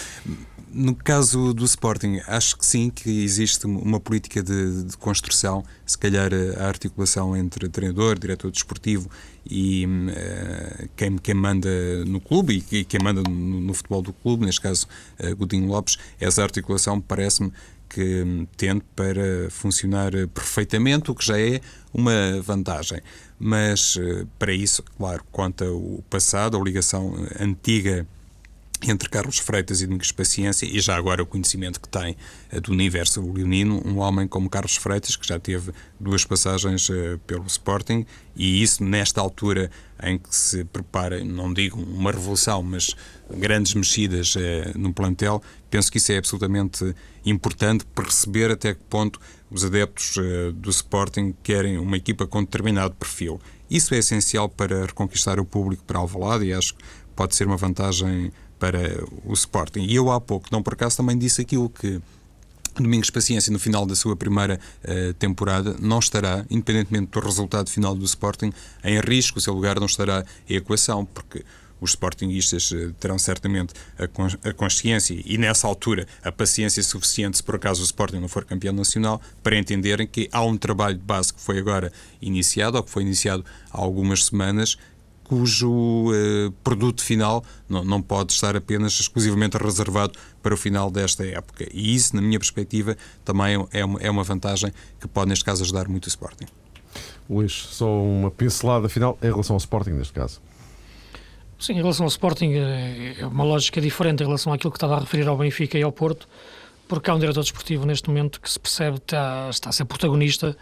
No 0.73 0.93
caso 0.93 1.55
do 1.55 1.65
Sporting, 1.65 2.21
acho 2.27 2.59
que 2.59 2.67
sim, 2.67 2.91
que 2.91 3.23
existe 3.23 3.65
uma 3.65 4.01
política 4.01 4.43
de, 4.43 4.83
de 4.83 4.97
construção, 4.97 5.63
se 5.87 5.97
calhar 5.97 6.31
a 6.59 6.67
articulação 6.67 7.37
entre 7.37 7.69
treinador, 7.69 8.19
diretor 8.19 8.51
desportivo 8.51 9.09
e 9.49 9.87
eh, 10.09 10.89
quem, 10.97 11.17
quem 11.19 11.35
manda 11.35 11.69
no 12.07 12.21
clube 12.21 12.65
e 12.73 12.85
quem 12.85 12.99
manda 13.01 13.23
no, 13.23 13.61
no 13.61 13.73
futebol 13.73 14.03
do 14.03 14.13
clube, 14.13 14.47
neste 14.47 14.61
caso 14.63 14.89
eh, 15.17 15.33
Godinho 15.33 15.69
Lopes, 15.69 15.97
essa 16.19 16.43
articulação 16.43 17.01
parece-me 17.01 17.53
que 17.89 18.23
hum, 18.23 18.45
tende 18.57 18.83
para 18.97 19.49
funcionar 19.51 20.11
perfeitamente, 20.35 21.09
o 21.09 21.15
que 21.15 21.25
já 21.25 21.39
é 21.39 21.61
uma 21.93 22.43
vantagem. 22.43 23.01
Mas 23.47 23.99
eh, 24.01 24.25
para 24.39 24.55
isso, 24.55 24.83
claro, 24.97 25.23
conta 25.31 25.71
o 25.71 26.03
passado, 26.09 26.57
a 26.57 26.65
ligação 26.65 27.13
antiga 27.39 28.07
entre 28.91 29.09
Carlos 29.09 29.39
Freitas 29.39 29.81
e 29.81 29.87
Domingos 29.87 30.13
Paciência 30.13 30.67
e 30.67 30.81
já 30.81 30.97
agora 30.97 31.23
o 31.23 31.27
conhecimento 31.27 31.81
que 31.81 31.89
tem 31.89 32.17
eh, 32.51 32.61
do 32.61 32.73
universo 32.73 33.21
leonino, 33.21 33.83
um 33.85 33.99
homem 33.99 34.29
como 34.29 34.49
Carlos 34.49 34.77
Freitas, 34.77 35.17
que 35.17 35.27
já 35.27 35.39
teve 35.39 35.73
duas 35.99 36.25
passagens 36.25 36.89
eh, 36.91 37.19
pelo 37.27 37.47
Sporting 37.47 38.07
e 38.37 38.63
isso 38.63 38.83
nesta 38.85 39.21
altura 39.21 39.71
em 40.03 40.19
que 40.19 40.35
se 40.35 40.65
prepara, 40.65 41.25
não 41.25 41.53
digo 41.53 41.81
uma 41.81 42.11
revolução, 42.11 42.63
mas 42.63 42.95
grandes 43.31 43.75
mexidas 43.75 44.35
eh, 44.37 44.73
no 44.75 44.93
plantel, 44.93 45.43
penso 45.71 45.91
que 45.91 45.99
isso 45.99 46.13
é 46.13 46.19
absolutamente 46.19 46.95
importante 47.25 47.85
perceber 47.87 48.51
até 48.51 48.75
que 48.75 48.83
ponto 48.85 49.21
os 49.51 49.65
adeptos 49.65 50.17
do 50.57 50.69
Sporting 50.69 51.33
querem 51.43 51.79
uma 51.79 51.97
equipa 51.97 52.27
com 52.27 52.43
determinado 52.43 52.95
perfil. 52.95 53.41
Isso 53.71 53.95
é 53.95 53.99
essencial 53.99 54.49
para 54.49 54.85
reconquistar 54.85 55.39
o 55.39 55.45
público 55.45 55.85
para 55.85 55.99
Alvalade 55.99 56.45
e 56.47 56.53
acho 56.53 56.75
que 56.75 56.83
pode 57.15 57.35
ser 57.35 57.47
uma 57.47 57.57
vantagem 57.57 58.33
para 58.65 59.05
o 59.27 59.35
Sporting. 59.35 59.81
E 59.81 59.95
eu 59.95 60.11
há 60.11 60.19
pouco, 60.19 60.49
não 60.51 60.63
por 60.63 60.73
acaso, 60.73 60.97
também 60.97 61.19
disse 61.19 61.43
aquilo 61.43 61.69
que 61.69 62.01
Domingos 62.75 63.11
Paciência, 63.11 63.53
no 63.53 63.59
final 63.59 63.85
da 63.85 63.95
sua 63.95 64.17
primeira 64.17 64.59
eh, 64.83 65.13
temporada, 65.19 65.77
não 65.79 65.99
estará, 65.99 66.47
independentemente 66.49 67.11
do 67.11 67.21
resultado 67.21 67.69
final 67.69 67.95
do 67.95 68.07
Sporting, 68.07 68.55
em 68.83 68.99
risco, 69.01 69.39
o 69.39 69.41
seu 69.41 69.53
lugar 69.53 69.79
não 69.79 69.85
estará 69.85 70.25
em 70.49 70.57
equação, 70.57 71.05
porque 71.05 71.45
os 71.79 71.91
Sportingistas 71.91 72.73
eh, 72.73 72.91
terão 72.99 73.19
certamente 73.19 73.75
a, 73.99 74.49
a 74.49 74.55
consciência 74.55 75.15
e, 75.25 75.37
nessa 75.37 75.69
altura, 75.69 76.09
a 76.23 76.33
paciência 76.33 76.83
suficiente, 76.83 77.37
se 77.37 77.43
por 77.43 77.57
acaso 77.57 77.83
o 77.83 77.85
Sporting 77.85 78.17
não 78.17 78.29
for 78.29 78.47
campeão 78.47 78.73
nacional, 78.73 79.21
para 79.43 79.59
entenderem 79.59 80.07
que 80.07 80.27
há 80.33 80.43
um 80.43 80.57
trabalho 80.57 80.97
de 80.97 81.05
base 81.05 81.35
que 81.35 81.41
foi 81.41 81.59
agora 81.59 81.93
iniciado, 82.21 82.79
ou 82.79 82.83
que 82.83 82.91
foi 82.91 83.03
iniciado 83.03 83.45
há 83.71 83.79
algumas 83.79 84.25
semanas, 84.25 84.79
cujo 85.25 86.13
eh, 86.15 86.53
produto 86.63 87.03
final 87.03 87.45
não, 87.69 87.85
não 87.85 88.01
pode 88.01 88.33
estar 88.33 88.55
apenas 88.55 88.93
exclusivamente 89.01 89.57
reservado 89.57 90.13
para 90.43 90.55
o 90.55 90.57
final 90.57 90.91
desta 90.91 91.27
época. 91.27 91.67
E 91.73 91.95
isso, 91.95 92.15
na 92.15 92.23
minha 92.23 92.39
perspectiva, 92.39 92.97
também 93.25 93.67
é 93.73 93.85
uma, 93.85 94.01
é 94.01 94.11
uma 94.11 94.23
vantagem 94.23 94.71
que 95.01 95.09
pode, 95.09 95.31
neste 95.31 95.45
caso, 95.45 95.63
ajudar 95.65 95.89
muito 95.89 96.05
o 96.05 96.09
Sporting. 96.09 96.47
Luís, 97.29 97.53
só 97.53 98.03
uma 98.03 98.31
pincelada 98.31 98.89
final 98.89 99.19
em 99.23 99.31
relação 99.31 99.55
ao 99.55 99.59
Sporting, 99.59 99.93
neste 99.93 100.13
caso. 100.13 100.41
Sim, 101.59 101.75
em 101.75 101.77
relação 101.77 102.05
ao 102.05 102.09
Sporting, 102.09 102.53
é 102.53 103.17
é 103.19 103.27
uma 103.27 103.45
lógica 103.45 103.81
diferente 103.81 104.23
em 104.23 104.27
relação 104.27 104.53
àquilo 104.53 104.71
que 104.71 104.77
estava 104.77 104.97
a 104.97 105.01
referir 105.01 105.27
ao 105.27 105.37
Benfica 105.37 105.79
e 105.79 105.83
ao 105.83 105.93
Porto, 105.93 106.29
porque 106.87 107.11
há 107.11 107.15
um 107.15 107.19
diretor 107.19 107.43
desportivo 107.43 107.87
neste 107.87 108.09
momento 108.09 108.41
que 108.41 108.51
se 108.51 108.59
percebe 108.59 108.99
que 108.99 109.05
está, 109.05 109.49
está 109.51 109.71
a 109.71 109.73
ser 109.73 109.85
protagonista 109.85 110.57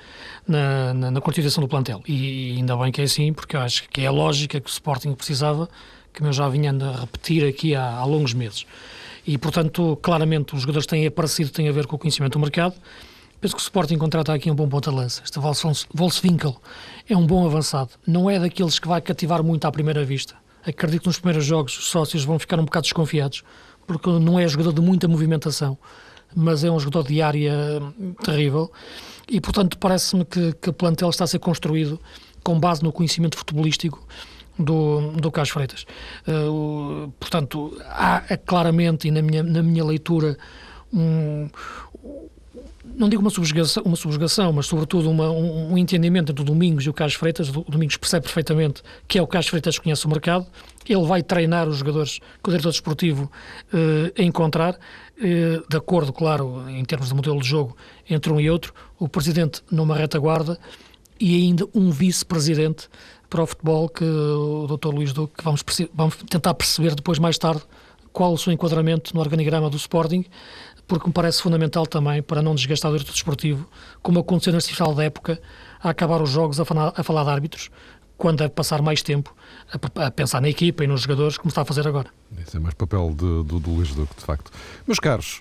na, 0.47 0.95
na, 0.95 1.11
na 1.11 1.21
constituição 1.21 1.63
do 1.63 1.69
plantel. 1.69 2.03
E 2.07 2.55
ainda 2.57 2.77
bem 2.77 2.93
que 2.93 3.01
é 3.01 3.05
assim, 3.05 3.33
porque 3.33 3.57
eu 3.57 3.61
acho 3.61 3.89
que 3.89 4.03
é 4.03 4.07
a 4.07 4.11
lógica 4.11 4.61
que 4.61 4.69
o 4.69 4.73
Sporting 4.73 5.15
precisava, 5.15 5.69
que 6.13 6.23
eu 6.23 6.33
já 6.33 6.49
vinha 6.49 6.71
a 6.73 7.01
repetir 7.01 7.47
aqui 7.47 7.75
há, 7.75 7.97
há 7.97 8.05
longos 8.05 8.35
meses. 8.35 8.67
E, 9.27 9.39
portanto, 9.39 9.99
claramente, 10.03 10.55
os 10.55 10.63
jogadores 10.63 10.87
têm 10.87 11.07
aparecido, 11.07 11.51
têm 11.51 11.69
a 11.69 11.73
ver 11.73 11.87
com 11.87 11.97
o 11.97 11.99
conhecimento 11.99 12.33
do 12.33 12.41
mercado. 12.41 12.75
Penso 13.41 13.57
que 13.57 13.61
o 13.61 13.65
Sporting 13.65 13.99
contrata 13.99 14.33
aqui 14.33 14.51
um 14.51 14.55
bom 14.55 14.69
ponta-lança. 14.69 15.23
Este 15.25 15.39
Wolfswinkel 15.39 16.57
é 17.09 17.17
um 17.17 17.27
bom 17.27 17.45
avançado. 17.45 17.91
Não 18.07 18.29
é 18.29 18.39
daqueles 18.39 18.79
que 18.79 18.87
vai 18.87 19.01
cativar 19.01 19.43
muito 19.43 19.65
à 19.65 19.73
primeira 19.73 20.05
vista. 20.05 20.35
Acredito 20.65 21.03
que 21.03 21.07
nos 21.09 21.19
primeiros 21.19 21.45
jogos 21.45 21.77
os 21.77 21.87
sócios 21.87 22.25
vão 22.25 22.39
ficar 22.39 22.59
um 22.61 22.65
bocado 22.65 22.85
desconfiados, 22.85 23.43
porque 23.87 24.09
não 24.09 24.39
é 24.39 24.47
jogador 24.47 24.73
de 24.73 24.81
muita 24.81 25.09
movimentação, 25.09 25.77
mas 26.35 26.65
é 26.65 26.71
um 26.71 26.79
jogador 26.79 27.07
de 27.09 27.21
área 27.23 27.55
hum, 27.99 28.15
terrível. 28.25 28.71
E, 29.31 29.41
portanto, 29.41 29.79
parece-me 29.79 30.25
que, 30.25 30.53
que 30.55 30.71
o 30.71 30.73
plantel 30.73 31.11
está 31.11 31.25
a 31.25 31.27
ser 31.27 31.39
construído 31.39 31.99
com 32.43 32.59
base 32.59 32.83
no 32.83 32.93
conhecimento 32.93 33.37
futebolístico 33.37 34.05
do, 34.59 35.13
do 35.13 35.31
Carlos 35.31 35.51
Freitas. 35.51 35.87
O- 36.51 37.11
portanto, 37.19 37.77
há 37.87 38.23
é 38.29 38.37
claramente, 38.37 39.09
e 39.09 39.11
na 39.11 39.23
minha, 39.23 39.43
na 39.43 39.63
minha 39.63 39.85
leitura, 39.85 40.37
um, 40.93 41.49
não 42.95 43.09
digo 43.09 43.23
uma 43.23 43.31
subjugação, 43.31 43.83
uma 43.85 43.97
subjugação 43.97 44.53
mas 44.53 44.67
sobretudo 44.67 45.11
uma, 45.11 45.31
um, 45.31 45.73
um 45.73 45.79
entendimento 45.79 46.33
entre 46.33 46.43
o 46.43 46.45
Domingos 46.45 46.85
e 46.85 46.91
o 46.91 46.93
Carlos 46.93 47.15
Freitas. 47.15 47.49
O 47.49 47.65
Domingos 47.69 47.97
percebe 47.97 48.25
perfeitamente 48.25 48.83
que 49.09 49.19
é 49.19 49.23
o 49.23 49.27
Carlos 49.27 49.49
Freitas 49.49 49.77
que 49.79 49.85
conhece 49.85 50.05
o 50.07 50.09
mercado. 50.09 50.47
Ele 50.89 51.05
vai 51.05 51.23
treinar 51.23 51.69
os 51.69 51.79
jogadores 51.79 52.19
que 52.19 52.49
o 52.49 52.51
diretor 52.51 52.71
desportivo 52.71 53.31
eh, 53.73 54.23
encontrar, 54.25 54.79
eh, 55.21 55.63
de 55.69 55.77
acordo, 55.77 56.13
claro, 56.13 56.69
em 56.69 56.85
termos 56.85 57.09
de 57.09 57.15
modelo 57.15 57.41
de 57.41 57.49
jogo, 57.49 57.77
entre 58.09 58.33
um 58.33 58.41
e 58.41 58.51
outro. 58.51 58.75
O 58.99 59.09
presidente 59.09 59.63
numa 59.71 59.97
retaguarda 59.97 60.59
e 61.21 61.37
ainda 61.37 61.67
um 61.75 61.91
vice-presidente 61.91 62.89
para 63.31 63.43
o 63.43 63.47
futebol, 63.47 63.89
que 63.89 64.05
o 64.05 64.67
Dr. 64.67 64.89
Luís 64.93 65.13
Duque, 65.13 65.35
que 65.39 65.45
vamos, 65.45 65.65
vamos 65.95 66.17
tentar 66.29 66.53
perceber 66.53 66.95
depois, 66.95 67.19
mais 67.19 67.39
tarde, 67.39 67.63
qual 68.13 68.33
o 68.35 68.39
seu 68.39 68.53
enquadramento 68.53 69.15
no 69.15 69.21
organigrama 69.21 69.71
do 69.71 69.77
Sporting, 69.77 70.25
porque 70.87 71.07
me 71.07 71.13
parece 71.13 71.41
fundamental 71.43 71.87
também 71.87 72.23
para 72.23 72.43
não 72.43 72.55
desgastar 72.55 72.91
o 72.91 72.95
diretor 72.95 73.13
desportivo, 73.13 73.67
como 74.03 74.19
aconteceu 74.21 74.53
neste 74.53 74.75
final 74.75 74.95
da 74.95 75.05
época, 75.05 75.41
a 75.83 75.91
acabar 75.91 76.21
os 76.21 76.31
jogos 76.31 76.61
a 76.61 76.65
falar, 76.65 76.93
a 76.97 77.03
falar 77.03 77.25
de 77.25 77.31
árbitros, 77.31 77.71
quando 78.19 78.39
deve 78.39 78.51
passar 78.51 78.83
mais 78.83 79.03
tempo 79.03 79.35
a, 79.97 80.07
a 80.07 80.11
pensar 80.11 80.41
na 80.41 80.49
equipa 80.49 80.85
e 80.85 80.87
nos 80.87 81.01
jogadores, 81.03 81.37
como 81.39 81.49
está 81.49 81.63
a 81.63 81.65
fazer 81.65 81.87
agora. 81.89 82.09
Esse 82.41 82.57
é 82.57 82.61
mais 82.61 82.75
papel 82.75 83.11
de- 83.11 83.17
do, 83.45 83.59
do 83.59 83.71
Luís 83.71 83.95
Duque, 83.95 84.15
de 84.17 84.23
facto. 84.25 84.51
Meus 84.87 84.99
caros, 85.01 85.41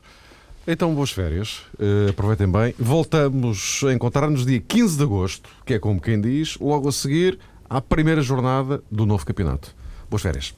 então 0.65 0.93
boas 0.95 1.11
férias, 1.11 1.63
eh, 1.79 2.09
aproveitem 2.09 2.49
bem. 2.51 2.73
Voltamos 2.79 3.81
a 3.87 3.93
encontrar-nos 3.93 4.45
dia 4.45 4.59
15 4.59 4.97
de 4.97 5.03
agosto, 5.03 5.49
que 5.65 5.73
é 5.73 5.79
como 5.79 5.99
quem 5.99 6.19
diz, 6.21 6.57
logo 6.59 6.87
a 6.87 6.91
seguir 6.91 7.37
à 7.69 7.81
primeira 7.81 8.21
jornada 8.21 8.81
do 8.89 9.05
novo 9.05 9.25
campeonato. 9.25 9.75
Boas 10.09 10.21
férias. 10.21 10.53